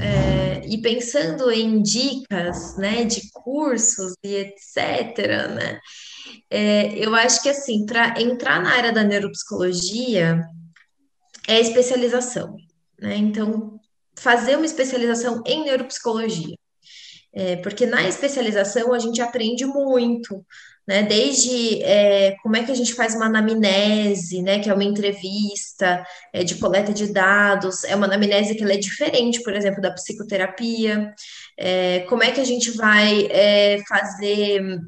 É, 0.00 0.66
e 0.66 0.80
pensando 0.80 1.50
em 1.52 1.82
dicas, 1.82 2.76
né, 2.78 3.04
de 3.04 3.30
cursos 3.30 4.14
e 4.24 4.34
etc, 4.34 5.16
né, 5.54 5.78
é, 6.50 6.98
eu 6.98 7.14
acho 7.14 7.42
que 7.42 7.48
assim, 7.48 7.86
para 7.86 8.20
entrar 8.20 8.60
na 8.60 8.72
área 8.72 8.92
da 8.92 9.04
neuropsicologia 9.04 10.42
é 11.46 11.60
especialização, 11.60 12.56
né? 12.98 13.16
Então, 13.16 13.78
fazer 14.18 14.56
uma 14.56 14.66
especialização 14.66 15.42
em 15.46 15.64
neuropsicologia. 15.64 16.56
É, 17.32 17.56
porque 17.56 17.86
na 17.86 18.08
especialização 18.08 18.92
a 18.92 18.98
gente 18.98 19.20
aprende 19.20 19.64
muito, 19.66 20.44
né? 20.88 21.02
Desde 21.02 21.82
é, 21.82 22.34
como 22.42 22.56
é 22.56 22.64
que 22.64 22.72
a 22.72 22.74
gente 22.74 22.94
faz 22.94 23.14
uma 23.14 23.26
anamnese, 23.26 24.40
né? 24.40 24.58
Que 24.58 24.70
é 24.70 24.74
uma 24.74 24.82
entrevista 24.82 26.02
é, 26.32 26.42
de 26.42 26.54
coleta 26.54 26.94
de 26.94 27.12
dados, 27.12 27.84
é 27.84 27.94
uma 27.94 28.06
anamnese 28.06 28.54
que 28.54 28.62
ela 28.62 28.72
é 28.72 28.78
diferente, 28.78 29.42
por 29.42 29.54
exemplo, 29.54 29.82
da 29.82 29.92
psicoterapia. 29.92 31.12
É, 31.58 32.00
como 32.08 32.22
é 32.22 32.32
que 32.32 32.40
a 32.40 32.44
gente 32.44 32.70
vai 32.70 33.28
é, 33.30 33.82
fazer 33.86 34.80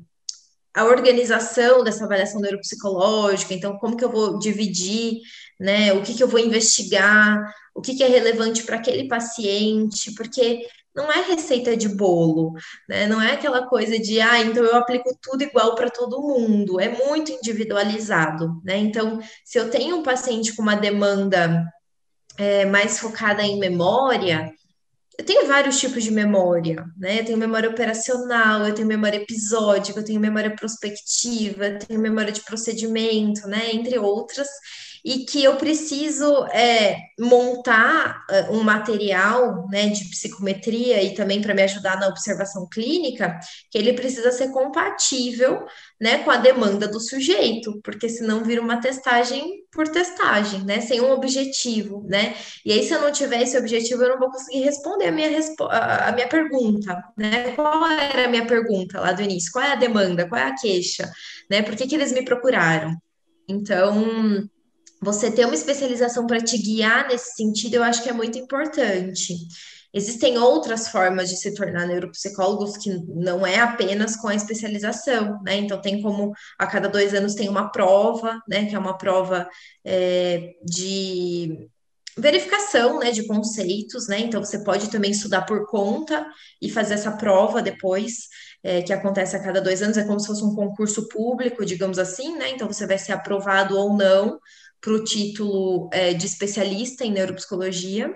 a 0.75 0.85
organização 0.85 1.85
dessa 1.85 2.05
avaliação 2.05 2.41
neuropsicológica, 2.41 3.53
então 3.53 3.77
como 3.77 3.97
que 3.97 4.05
eu 4.05 4.11
vou 4.11 4.39
dividir, 4.39 5.19
né, 5.59 5.93
o 5.93 6.01
que 6.01 6.15
que 6.15 6.23
eu 6.23 6.29
vou 6.29 6.41
investigar, 6.41 7.53
o 7.75 7.83
que 7.83 7.95
que 7.95 8.05
é 8.05 8.09
relevante 8.09 8.63
para 8.63 8.77
aquele 8.77 9.09
paciente, 9.09 10.15
porque 10.15 10.67
não 10.95 11.11
é 11.11 11.23
receita 11.23 11.77
de 11.77 11.89
bolo, 11.89 12.53
né? 12.89 13.07
Não 13.07 13.21
é 13.21 13.33
aquela 13.33 13.67
coisa 13.67 13.99
de, 13.99 14.21
ah, 14.21 14.41
então 14.41 14.65
eu 14.65 14.77
aplico 14.77 15.17
tudo 15.23 15.43
igual 15.43 15.75
para 15.75 15.91
todo 15.91 16.23
mundo. 16.23 16.81
É 16.81 16.89
muito 16.89 17.33
individualizado, 17.33 18.61
né? 18.65 18.77
Então, 18.77 19.21
se 19.45 19.59
eu 19.59 19.71
tenho 19.71 19.99
um 19.99 20.03
paciente 20.03 20.55
com 20.55 20.63
uma 20.63 20.75
demanda 20.75 21.65
é, 22.37 22.65
mais 22.65 22.99
focada 22.99 23.43
em 23.43 23.59
memória, 23.59 24.53
eu 25.19 25.25
tenho 25.25 25.47
vários 25.47 25.79
tipos 25.79 26.03
de 26.03 26.11
memória, 26.11 26.85
né? 26.97 27.21
Eu 27.21 27.25
tenho 27.25 27.39
memória 27.39 27.69
operacional, 27.69 28.67
eu 28.67 28.75
tenho 28.75 28.89
memória 28.89 29.19
episódica, 29.19 30.01
eu 30.01 30.05
tenho 30.05 30.19
memória 30.19 30.55
prospectiva, 30.57 31.67
eu 31.67 31.79
tenho 31.79 32.01
memória 32.01 32.33
de 32.33 32.41
procedimento, 32.41 33.47
né? 33.47 33.71
Entre 33.75 33.99
outras 33.99 34.49
e 35.05 35.25
que 35.25 35.43
eu 35.43 35.57
preciso 35.57 36.45
é, 36.47 36.97
montar 37.19 38.25
uh, 38.31 38.55
um 38.55 38.63
material 38.63 39.67
né, 39.69 39.89
de 39.89 40.05
psicometria 40.11 41.03
e 41.03 41.15
também 41.15 41.41
para 41.41 41.55
me 41.55 41.63
ajudar 41.63 41.99
na 41.99 42.09
observação 42.09 42.69
clínica, 42.69 43.39
que 43.71 43.79
ele 43.79 43.93
precisa 43.93 44.31
ser 44.33 44.51
compatível 44.51 45.65
né, 46.01 46.19
com 46.19 46.31
a 46.31 46.37
demanda 46.37 46.89
do 46.89 47.01
sujeito, 47.01 47.81
porque 47.83 48.09
senão 48.09 48.43
vira 48.45 48.61
uma 48.61 48.81
testagem 48.81 49.61
por 49.71 49.87
testagem, 49.87 50.65
né, 50.65 50.81
sem 50.81 51.01
um 51.01 51.13
objetivo, 51.13 52.05
né? 52.09 52.35
E 52.65 52.73
aí, 52.73 52.83
se 52.83 52.93
eu 52.93 53.01
não 53.01 53.13
tiver 53.13 53.43
esse 53.43 53.57
objetivo, 53.57 54.03
eu 54.03 54.11
não 54.11 54.19
vou 54.19 54.31
conseguir 54.31 54.61
responder 54.61 55.07
a 55.07 55.13
minha, 55.13 55.29
a 55.71 56.13
minha 56.13 56.29
pergunta, 56.29 57.01
né? 57.17 57.53
Qual 57.53 57.87
era 57.87 58.25
a 58.25 58.29
minha 58.29 58.45
pergunta 58.47 59.01
lá 59.01 59.13
do 59.13 59.23
início? 59.23 59.53
Qual 59.53 59.65
é 59.65 59.73
a 59.73 59.77
demanda? 59.77 60.29
Qual 60.29 60.41
é 60.41 60.45
a 60.45 60.55
queixa? 60.55 61.11
Né? 61.49 61.63
Por 61.63 61.77
que, 61.77 61.87
que 61.87 61.95
eles 61.95 62.13
me 62.13 62.25
procuraram? 62.25 62.97
Então, 63.49 64.49
você 65.01 65.31
ter 65.31 65.47
uma 65.47 65.55
especialização 65.55 66.27
para 66.27 66.41
te 66.41 66.59
guiar 66.59 67.09
nesse 67.09 67.35
sentido, 67.35 67.75
eu 67.75 67.83
acho 67.83 68.03
que 68.03 68.11
é 68.11 68.13
muito 68.13 68.39
importante. 68.39 69.35
Existem 69.93 70.39
outras 70.39 70.89
formas 70.89 71.29
de 71.29 71.37
se 71.37 71.53
tornar 71.55 71.87
neuropsicólogos 71.87 72.77
que 72.77 72.91
não 73.09 73.45
é 73.45 73.59
apenas 73.59 74.15
com 74.15 74.29
a 74.29 74.35
especialização, 74.35 75.43
né? 75.43 75.57
Então, 75.57 75.81
tem 75.81 76.01
como 76.01 76.33
a 76.59 76.67
cada 76.67 76.89
dois 76.89 77.13
anos 77.13 77.35
tem 77.35 77.49
uma 77.49 77.73
prova, 77.73 78.41
né? 78.49 78.67
Que 78.67 78.77
é 78.77 78.79
uma 78.79 78.97
prova 78.97 79.49
é, 79.85 80.53
de 80.63 81.69
verificação, 82.17 83.01
né? 83.01 83.11
De 83.11 83.27
conceitos, 83.27 84.07
né? 84.07 84.21
Então, 84.21 84.45
você 84.45 84.63
pode 84.63 84.91
também 84.91 85.11
estudar 85.11 85.43
por 85.43 85.67
conta 85.67 86.25
e 86.63 86.71
fazer 86.71 86.95
essa 86.95 87.13
prova 87.13 87.63
depois. 87.63 88.29
É, 88.63 88.83
que 88.83 88.93
acontece 88.93 89.35
a 89.35 89.43
cada 89.43 89.59
dois 89.59 89.81
anos, 89.81 89.97
é 89.97 90.05
como 90.05 90.21
se 90.21 90.27
fosse 90.27 90.45
um 90.45 90.55
concurso 90.55 91.09
público, 91.09 91.65
digamos 91.65 91.99
assim, 91.99 92.37
né? 92.37 92.51
Então 92.51 92.69
você 92.69 92.87
vai 92.87 92.99
ser 92.99 93.13
aprovado 93.13 93.75
ou 93.75 93.97
não 93.97 94.39
para 94.81 94.93
o 94.93 95.05
título 95.05 95.91
é, 95.93 96.15
de 96.15 96.27
especialista 96.27 97.05
em 97.05 97.13
neuropsicologia, 97.13 98.15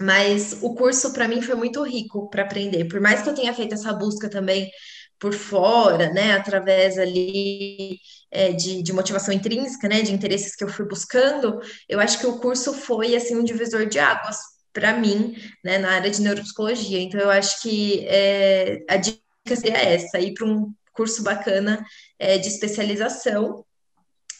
mas 0.00 0.58
o 0.62 0.74
curso 0.74 1.12
para 1.12 1.26
mim 1.26 1.42
foi 1.42 1.54
muito 1.54 1.82
rico 1.82 2.28
para 2.30 2.42
aprender. 2.42 2.84
Por 2.86 3.00
mais 3.00 3.22
que 3.22 3.28
eu 3.28 3.34
tenha 3.34 3.54
feito 3.54 3.74
essa 3.74 3.92
busca 3.92 4.28
também 4.28 4.70
por 5.18 5.34
fora, 5.34 6.12
né, 6.12 6.32
através 6.32 6.96
ali 6.96 7.98
é, 8.30 8.52
de, 8.52 8.82
de, 8.82 8.92
motivação 8.92 9.34
intrínseca, 9.34 9.88
né, 9.88 10.02
de 10.02 10.12
interesses 10.12 10.54
que 10.54 10.62
eu 10.62 10.68
fui 10.68 10.86
buscando, 10.86 11.60
eu 11.88 11.98
acho 11.98 12.20
que 12.20 12.26
o 12.26 12.38
curso 12.38 12.72
foi 12.72 13.16
assim 13.16 13.34
um 13.36 13.42
divisor 13.42 13.86
de 13.86 13.98
águas 13.98 14.36
para 14.72 14.92
mim, 14.96 15.36
né, 15.64 15.78
na 15.78 15.90
área 15.90 16.10
de 16.10 16.20
neuropsicologia. 16.22 17.00
Então 17.00 17.20
eu 17.20 17.30
acho 17.30 17.60
que 17.62 18.06
é, 18.06 18.78
a 18.88 18.96
dica 18.96 19.20
seria 19.56 19.78
essa, 19.78 20.20
ir 20.20 20.34
para 20.34 20.46
um 20.46 20.72
curso 20.92 21.22
bacana 21.22 21.84
é, 22.18 22.38
de 22.38 22.48
especialização 22.48 23.64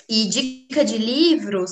e 0.08 0.26
dica 0.26 0.84
de 0.84 0.96
livros, 0.96 1.70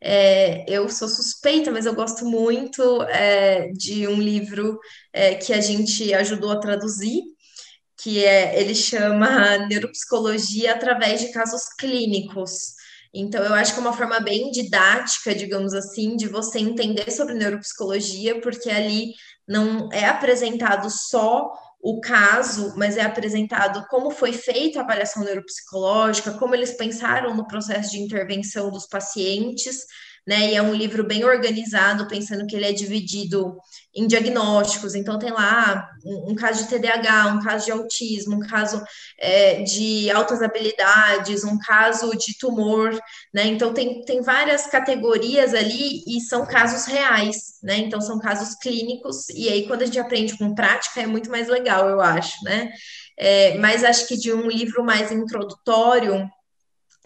é, 0.00 0.64
eu 0.68 0.88
sou 0.88 1.08
suspeita, 1.08 1.70
mas 1.70 1.86
eu 1.86 1.94
gosto 1.94 2.24
muito 2.24 3.02
é, 3.04 3.68
de 3.72 4.06
um 4.06 4.20
livro 4.20 4.78
é, 5.12 5.34
que 5.34 5.52
a 5.52 5.60
gente 5.60 6.12
ajudou 6.14 6.50
a 6.50 6.60
traduzir, 6.60 7.22
que 7.98 8.24
é, 8.24 8.60
ele 8.60 8.74
chama 8.74 9.58
Neuropsicologia 9.68 10.74
através 10.74 11.20
de 11.20 11.32
casos 11.32 11.62
clínicos. 11.78 12.74
Então, 13.12 13.42
eu 13.42 13.54
acho 13.54 13.72
que 13.72 13.78
é 13.78 13.82
uma 13.82 13.96
forma 13.96 14.20
bem 14.20 14.50
didática, 14.50 15.34
digamos 15.34 15.72
assim, 15.72 16.16
de 16.16 16.28
você 16.28 16.58
entender 16.58 17.10
sobre 17.10 17.34
neuropsicologia, 17.34 18.40
porque 18.40 18.70
ali 18.70 19.14
não 19.48 19.88
é 19.92 20.04
apresentado 20.04 20.90
só 20.90 21.50
o 21.88 22.00
caso, 22.00 22.74
mas 22.76 22.96
é 22.96 23.02
apresentado 23.02 23.86
como 23.86 24.10
foi 24.10 24.32
feita 24.32 24.80
a 24.80 24.82
avaliação 24.82 25.22
neuropsicológica, 25.22 26.32
como 26.32 26.52
eles 26.52 26.72
pensaram 26.72 27.32
no 27.32 27.46
processo 27.46 27.92
de 27.92 28.00
intervenção 28.00 28.72
dos 28.72 28.88
pacientes, 28.88 29.86
né? 30.26 30.50
E 30.50 30.54
é 30.56 30.62
um 30.62 30.74
livro 30.74 31.04
bem 31.04 31.24
organizado, 31.24 32.08
pensando 32.08 32.46
que 32.46 32.56
ele 32.56 32.66
é 32.66 32.72
dividido 32.72 33.56
em 33.94 34.06
diagnósticos. 34.06 34.94
Então, 34.94 35.18
tem 35.18 35.30
lá 35.30 35.88
um, 36.04 36.32
um 36.32 36.34
caso 36.34 36.64
de 36.64 36.68
TDAH, 36.68 37.28
um 37.28 37.42
caso 37.42 37.64
de 37.66 37.70
autismo, 37.70 38.36
um 38.36 38.46
caso 38.46 38.82
é, 39.20 39.62
de 39.62 40.10
altas 40.10 40.42
habilidades, 40.42 41.44
um 41.44 41.58
caso 41.58 42.10
de 42.10 42.36
tumor, 42.38 42.92
né? 43.32 43.46
Então, 43.46 43.72
tem, 43.72 44.02
tem 44.02 44.20
várias 44.20 44.66
categorias 44.66 45.54
ali 45.54 46.02
e 46.06 46.20
são 46.20 46.44
casos 46.44 46.86
reais, 46.86 47.58
né? 47.62 47.78
Então, 47.78 48.00
são 48.00 48.18
casos 48.18 48.56
clínicos. 48.56 49.28
E 49.30 49.48
aí, 49.48 49.66
quando 49.66 49.82
a 49.82 49.86
gente 49.86 50.00
aprende 50.00 50.36
com 50.36 50.54
prática, 50.54 51.00
é 51.00 51.06
muito 51.06 51.30
mais 51.30 51.48
legal, 51.48 51.88
eu 51.88 52.00
acho, 52.00 52.42
né? 52.42 52.70
É, 53.18 53.56
mas 53.58 53.84
acho 53.84 54.06
que 54.08 54.16
de 54.16 54.32
um 54.32 54.48
livro 54.48 54.84
mais 54.84 55.10
introdutório 55.10 56.28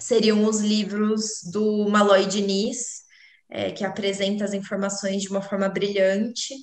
seriam 0.01 0.45
os 0.45 0.61
livros 0.61 1.43
do 1.53 1.89
Malloy 1.89 2.27
Diniz, 2.27 3.01
é, 3.51 3.71
que 3.71 3.85
apresenta 3.85 4.45
as 4.45 4.55
informações 4.55 5.23
de 5.23 5.29
uma 5.29 5.43
forma 5.43 5.69
brilhante. 5.69 6.55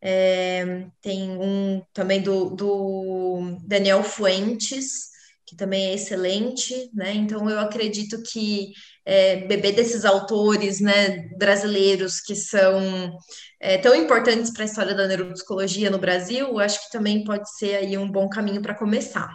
É, 0.00 0.86
tem 1.00 1.30
um 1.30 1.82
também 1.92 2.20
do, 2.20 2.50
do 2.50 3.58
Daniel 3.66 4.02
Fuentes, 4.02 5.06
que 5.46 5.56
também 5.56 5.86
é 5.86 5.94
excelente, 5.94 6.90
né? 6.92 7.14
Então 7.14 7.48
eu 7.48 7.58
acredito 7.58 8.22
que 8.22 8.72
é, 9.04 9.46
beber 9.46 9.72
desses 9.72 10.04
autores, 10.04 10.80
né, 10.80 11.28
brasileiros 11.38 12.20
que 12.20 12.34
são 12.34 13.16
é, 13.60 13.78
tão 13.78 13.94
importantes 13.94 14.50
para 14.50 14.64
a 14.64 14.66
história 14.66 14.94
da 14.94 15.06
neuropsicologia 15.06 15.88
no 15.88 15.98
Brasil, 15.98 16.58
acho 16.58 16.84
que 16.84 16.90
também 16.90 17.22
pode 17.22 17.48
ser 17.56 17.76
aí 17.76 17.96
um 17.96 18.10
bom 18.10 18.28
caminho 18.28 18.60
para 18.60 18.74
começar. 18.74 19.30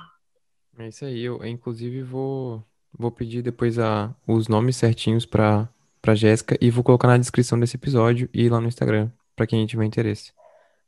É 0.77 0.89
isso 0.89 1.05
aí. 1.05 1.21
Eu, 1.21 1.43
inclusive, 1.45 2.03
vou, 2.03 2.63
vou 2.97 3.11
pedir 3.11 3.41
depois 3.41 3.79
a, 3.79 4.13
os 4.27 4.47
nomes 4.47 4.75
certinhos 4.75 5.25
para 5.25 5.69
para 6.01 6.15
Jéssica 6.15 6.57
e 6.59 6.71
vou 6.71 6.83
colocar 6.83 7.07
na 7.07 7.17
descrição 7.17 7.59
desse 7.59 7.77
episódio 7.77 8.29
e 8.33 8.49
lá 8.49 8.59
no 8.59 8.67
Instagram, 8.67 9.09
para 9.35 9.45
quem 9.45 9.65
tiver 9.65 9.85
interesse. 9.85 10.33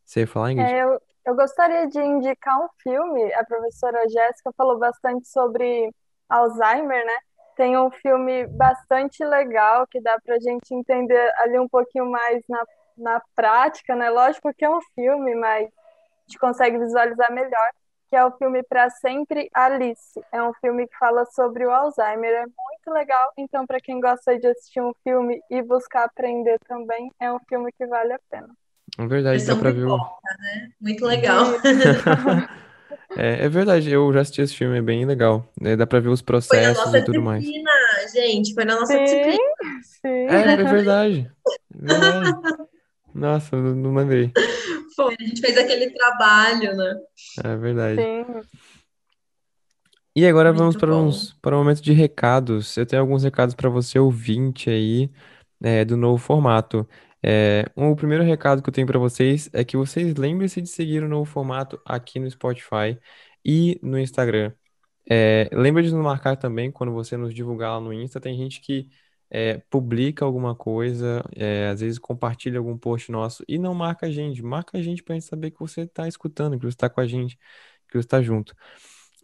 Você 0.06 0.21
ia 0.21 0.28
falar, 0.28 0.52
Ingrid? 0.52 0.69
É, 0.69 0.84
eu, 0.84 1.02
eu 1.26 1.36
gostaria 1.36 1.88
de 1.88 1.99
indicar 1.99 2.60
um 2.60 2.67
filme. 2.82 3.34
A 3.34 3.45
professora 3.45 4.08
Jéssica 4.10 4.52
falou 4.58 4.78
bastante 4.78 5.28
sobre 5.28 5.93
Alzheimer, 6.28 7.06
né? 7.06 7.17
Tem 7.56 7.78
um 7.78 7.91
filme 7.91 8.47
bastante 8.47 9.23
legal 9.23 9.86
que 9.88 10.02
dá 10.02 10.19
para 10.26 10.36
a 10.36 10.39
gente 10.39 10.73
entender 10.73 11.32
ali 11.38 11.60
um 11.60 11.67
pouquinho 11.67 12.10
mais 12.10 12.41
na, 12.49 12.65
na 12.97 13.21
prática, 13.36 13.95
né? 13.95 14.10
Lógico 14.10 14.54
que 14.54 14.65
é 14.65 14.69
um 14.69 14.82
filme, 14.95 15.36
mas 15.36 15.65
a 15.65 16.28
gente 16.28 16.39
consegue 16.39 16.80
visualizar 16.80 17.32
melhor 17.32 17.69
que 18.13 18.17
é 18.17 18.23
o 18.23 18.32
filme 18.38 18.62
Para 18.62 18.91
Sempre 18.91 19.49
Alice. 19.52 20.21
É 20.32 20.43
um 20.43 20.54
filme 20.62 20.88
que 20.88 20.95
fala 20.99 21.26
sobre 21.26 21.65
o 21.65 21.71
Alzheimer. 21.71 22.32
É 22.32 22.41
muito 22.41 22.93
legal. 22.93 23.34
Então, 23.36 23.65
para 23.65 23.80
quem 23.80 23.99
gosta 23.99 24.38
de 24.38 24.45
assistir 24.45 24.82
um 24.82 24.91
filme 25.04 25.41
e 25.49 25.63
buscar 25.63 26.04
aprender 26.04 26.60
também, 26.67 27.12
é 27.19 27.34
um 27.34 27.39
filme 27.49 27.71
que 27.76 27.88
vale 27.88 28.13
a 28.13 28.19
pena. 28.30 28.49
É 28.99 29.08
verdade, 29.08 29.43
dá 29.43 29.56
pra 29.56 29.71
ver. 29.71 29.88
O... 29.88 29.97
Né? 29.97 30.69
Muito 30.80 31.04
legal. 31.04 31.43
é, 33.17 33.45
é, 33.45 33.49
verdade, 33.49 33.89
eu 33.89 34.13
já 34.13 34.21
assisti 34.21 34.43
esse 34.43 34.56
filme, 34.56 34.78
é 34.78 34.82
bem 34.84 35.04
legal. 35.08 35.52
É, 35.60 35.76
dá 35.76 35.88
pra 35.88 35.99
ver 35.99 36.10
os 36.10 36.21
processos 36.21 36.93
e 36.93 37.02
tudo 37.04 37.19
mais. 37.19 37.43
Gente, 38.13 38.54
foi 38.54 38.63
na 38.63 38.76
nossa 38.76 38.93
sim, 38.93 39.04
disciplina. 39.06 39.43
Sim. 39.82 40.28
É, 40.30 40.36
é 40.36 40.63
verdade. 40.65 41.32
É 41.73 41.88
verdade. 41.88 42.32
Nossa, 43.13 43.56
não, 43.56 43.76
não 43.76 43.95
lembrei. 43.95 44.32
Foi, 44.95 45.15
a 45.19 45.23
gente 45.23 45.41
fez 45.41 45.58
aquele 45.58 45.89
trabalho, 45.91 46.76
né? 46.76 46.95
É 47.43 47.56
verdade. 47.56 48.02
Sim. 48.02 48.63
E 50.15 50.28
agora 50.28 50.49
Muito 50.49 50.60
vamos 50.60 50.76
para, 50.76 50.95
uns, 50.95 51.34
para 51.41 51.56
um 51.56 51.60
momento 51.60 51.82
de 51.82 51.91
recados. 51.91 52.78
Eu 52.78 52.86
tenho 52.86 53.02
alguns 53.02 53.23
recados 53.23 53.56
para 53.56 53.69
você, 53.69 53.97
ouvinte 53.97 54.69
aí, 54.69 55.10
é, 55.62 55.84
do 55.84 55.97
novo 55.97 56.19
formato. 56.19 56.88
É, 57.23 57.65
um, 57.76 57.89
o 57.89 57.95
primeiro 57.95 58.23
recado 58.23 58.62
que 58.62 58.69
eu 58.69 58.73
tenho 58.73 58.86
para 58.86 58.99
vocês 58.99 59.49
é 59.54 59.63
que 59.63 59.76
vocês 59.76 60.13
lembrem-se 60.15 60.62
de 60.62 60.69
seguir 60.69 61.02
o 61.02 61.10
novo 61.10 61.26
formato 61.26 61.82
aqui 61.86 62.19
no 62.19 62.30
Spotify 62.30 62.99
e 63.43 63.80
no 63.82 63.97
Instagram. 63.97 64.54
É, 65.10 65.49
lembra 65.52 65.82
de 65.82 65.91
nos 65.91 66.04
marcar 66.04 66.36
também 66.38 66.71
quando 66.71 66.93
você 66.93 67.17
nos 67.17 67.34
divulgar 67.34 67.71
lá 67.71 67.80
no 67.80 67.91
Insta. 67.91 68.19
Tem 68.21 68.38
gente 68.38 68.62
que 68.62 68.89
é, 69.34 69.58
publica 69.69 70.24
alguma 70.24 70.56
coisa, 70.56 71.24
é, 71.36 71.69
às 71.69 71.82
vezes 71.82 71.98
compartilha 71.98 72.60
algum 72.60 72.78
post 72.78 73.12
nosso 73.12 73.43
e 73.48 73.58
não 73.58 73.74
marca 73.74 74.06
a 74.06 74.12
gente. 74.12 74.43
Marca 74.43 74.78
a 74.78 74.82
gente 74.82 75.02
para 75.02 75.15
a 75.15 75.19
gente 75.19 75.28
saber 75.28 75.50
que 75.52 75.60
você 75.60 75.82
está 75.82 76.08
escutando, 76.08 76.56
que 76.60 76.65
você 76.65 76.76
está 76.76 76.88
com 76.88 77.02
a 77.02 77.08
gente, 77.08 77.36
que 77.88 77.93
você 77.93 78.00
está 78.06 78.22
junto. 78.22 78.56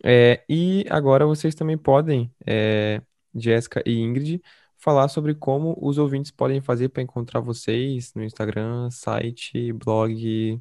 É, 0.04 0.44
e 0.50 0.86
agora 0.90 1.26
vocês 1.28 1.54
também 1.54 1.78
podem, 1.78 2.34
é, 2.46 3.02
Jéssica 3.36 3.84
e 3.86 4.00
Ingrid, 4.00 4.42
falar 4.78 5.10
sobre 5.10 5.36
como 5.36 5.78
os 5.80 6.00
ouvintes 6.00 6.32
podem 6.32 6.60
fazer 6.62 6.90
para 6.90 7.04
encontrar 7.04 7.42
vocês 7.42 8.14
no 8.16 8.24
Instagram, 8.24 8.90
site, 8.90 9.72
blog, 9.74 10.60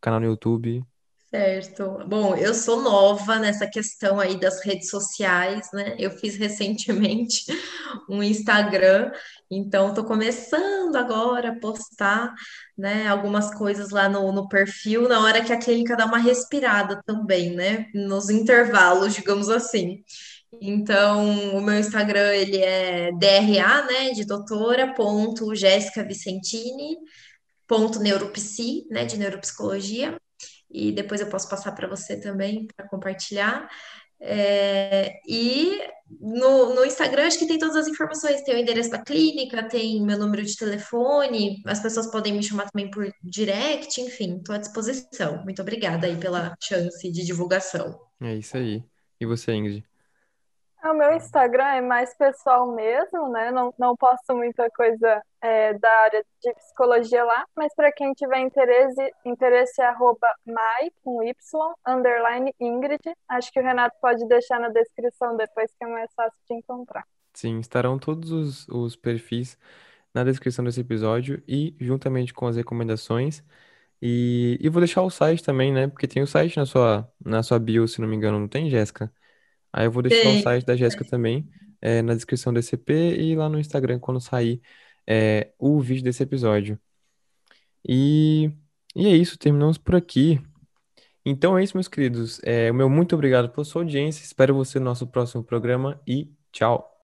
canal 0.00 0.20
no 0.20 0.26
YouTube. 0.26 0.84
Certo. 1.32 2.04
Bom, 2.08 2.34
eu 2.34 2.52
sou 2.52 2.82
nova 2.82 3.38
nessa 3.38 3.64
questão 3.64 4.18
aí 4.18 4.38
das 4.38 4.64
redes 4.64 4.90
sociais, 4.90 5.68
né? 5.72 5.94
Eu 5.96 6.10
fiz 6.10 6.36
recentemente 6.36 7.44
um 8.10 8.20
Instagram, 8.20 9.12
então 9.48 9.90
estou 9.90 10.04
começando 10.04 10.96
agora 10.96 11.50
a 11.50 11.60
postar, 11.60 12.34
né, 12.76 13.06
algumas 13.06 13.54
coisas 13.54 13.90
lá 13.90 14.08
no, 14.08 14.32
no 14.32 14.48
perfil, 14.48 15.08
na 15.08 15.20
hora 15.20 15.44
que 15.44 15.52
a 15.52 15.56
clínica 15.56 15.96
dá 15.96 16.04
uma 16.04 16.18
respirada 16.18 17.00
também, 17.06 17.54
né? 17.54 17.86
Nos 17.94 18.28
intervalos, 18.28 19.14
digamos 19.14 19.48
assim. 19.48 20.02
Então, 20.60 21.56
o 21.56 21.60
meu 21.60 21.78
Instagram, 21.78 22.32
ele 22.34 22.56
é 22.56 23.12
DRA, 23.12 23.82
né, 23.86 24.10
de 24.10 24.24
doutora, 24.24 24.94
ponto 24.94 25.54
Jéssica 25.54 26.02
Vicentini, 26.02 26.96
ponto 27.68 28.00
neuropsi, 28.00 28.84
né, 28.90 29.04
de 29.04 29.16
neuropsicologia, 29.16 30.18
e 30.70 30.92
depois 30.92 31.20
eu 31.20 31.28
posso 31.28 31.48
passar 31.48 31.72
para 31.72 31.88
você 31.88 32.20
também 32.20 32.66
para 32.66 32.88
compartilhar. 32.88 33.68
É, 34.22 35.18
e 35.26 35.80
no, 36.20 36.74
no 36.74 36.84
Instagram 36.84 37.26
acho 37.26 37.38
que 37.38 37.46
tem 37.46 37.58
todas 37.58 37.76
as 37.76 37.88
informações, 37.88 38.42
tem 38.42 38.54
o 38.54 38.58
endereço 38.58 38.90
da 38.90 39.02
clínica, 39.02 39.66
tem 39.66 40.04
meu 40.04 40.18
número 40.18 40.44
de 40.44 40.54
telefone, 40.56 41.62
as 41.66 41.80
pessoas 41.80 42.10
podem 42.10 42.34
me 42.34 42.42
chamar 42.42 42.70
também 42.70 42.90
por 42.90 43.10
direct, 43.22 44.00
enfim, 44.00 44.36
estou 44.36 44.54
à 44.54 44.58
disposição. 44.58 45.42
Muito 45.42 45.62
obrigada 45.62 46.06
aí 46.06 46.16
pela 46.16 46.54
chance 46.60 47.10
de 47.10 47.24
divulgação. 47.24 47.98
É 48.20 48.34
isso 48.34 48.56
aí. 48.56 48.84
E 49.18 49.24
você, 49.24 49.52
Ingrid? 49.52 49.89
O 50.82 50.94
meu 50.94 51.12
Instagram 51.14 51.64
é 51.64 51.80
mais 51.82 52.16
pessoal 52.16 52.74
mesmo, 52.74 53.28
né? 53.30 53.50
Não, 53.50 53.72
não 53.78 53.94
posto 53.96 54.34
muita 54.34 54.68
coisa 54.70 55.22
é, 55.42 55.74
da 55.74 55.90
área 56.04 56.24
de 56.42 56.54
psicologia 56.54 57.22
lá, 57.22 57.44
mas 57.54 57.74
para 57.74 57.92
quem 57.92 58.12
tiver 58.14 58.38
interesse, 58.38 59.12
interesse 59.24 59.82
é 59.82 59.86
arroba 59.86 60.26
mai, 60.46 60.90
com 61.04 61.22
Y, 61.22 61.34
underline 61.86 62.54
Ingrid. 62.58 63.00
Acho 63.28 63.52
que 63.52 63.60
o 63.60 63.62
Renato 63.62 63.94
pode 64.00 64.26
deixar 64.26 64.58
na 64.58 64.70
descrição 64.70 65.36
depois 65.36 65.70
que 65.78 65.84
é 65.84 65.86
mais 65.86 66.10
fácil 66.14 66.38
de 66.48 66.56
encontrar. 66.56 67.04
Sim, 67.34 67.60
estarão 67.60 67.98
todos 67.98 68.30
os, 68.32 68.68
os 68.68 68.96
perfis 68.96 69.58
na 70.14 70.24
descrição 70.24 70.64
desse 70.64 70.80
episódio 70.80 71.42
e 71.46 71.76
juntamente 71.78 72.32
com 72.32 72.46
as 72.46 72.56
recomendações. 72.56 73.44
E, 74.02 74.58
e 74.60 74.68
vou 74.70 74.80
deixar 74.80 75.02
o 75.02 75.10
site 75.10 75.42
também, 75.42 75.72
né? 75.72 75.88
Porque 75.88 76.08
tem 76.08 76.22
o 76.22 76.26
site 76.26 76.56
na 76.56 76.64
sua, 76.66 77.10
na 77.24 77.42
sua 77.42 77.58
bio, 77.58 77.86
se 77.86 78.00
não 78.00 78.08
me 78.08 78.16
engano, 78.16 78.38
não 78.38 78.48
tem, 78.48 78.70
Jéssica? 78.70 79.12
Aí 79.72 79.86
eu 79.86 79.92
vou 79.92 80.02
deixar 80.02 80.28
o 80.30 80.42
site 80.42 80.66
da 80.66 80.76
Jéssica 80.76 81.04
também 81.04 81.48
é, 81.80 82.02
na 82.02 82.14
descrição 82.14 82.52
desse 82.52 82.74
EP 82.74 82.90
e 82.90 83.34
lá 83.36 83.48
no 83.48 83.58
Instagram 83.58 83.98
quando 83.98 84.20
sair 84.20 84.60
é, 85.06 85.52
o 85.58 85.80
vídeo 85.80 86.04
desse 86.04 86.22
episódio. 86.22 86.78
E, 87.86 88.50
e 88.94 89.06
é 89.06 89.16
isso, 89.16 89.38
terminamos 89.38 89.78
por 89.78 89.94
aqui. 89.94 90.40
Então 91.24 91.56
é 91.58 91.62
isso, 91.62 91.76
meus 91.76 91.88
queridos. 91.88 92.40
É, 92.44 92.70
o 92.70 92.74
meu 92.74 92.88
muito 92.88 93.14
obrigado 93.14 93.50
pela 93.50 93.64
sua 93.64 93.82
audiência. 93.82 94.24
Espero 94.24 94.54
você 94.54 94.78
no 94.78 94.86
nosso 94.86 95.06
próximo 95.06 95.42
programa 95.44 96.00
e 96.06 96.30
tchau. 96.52 96.90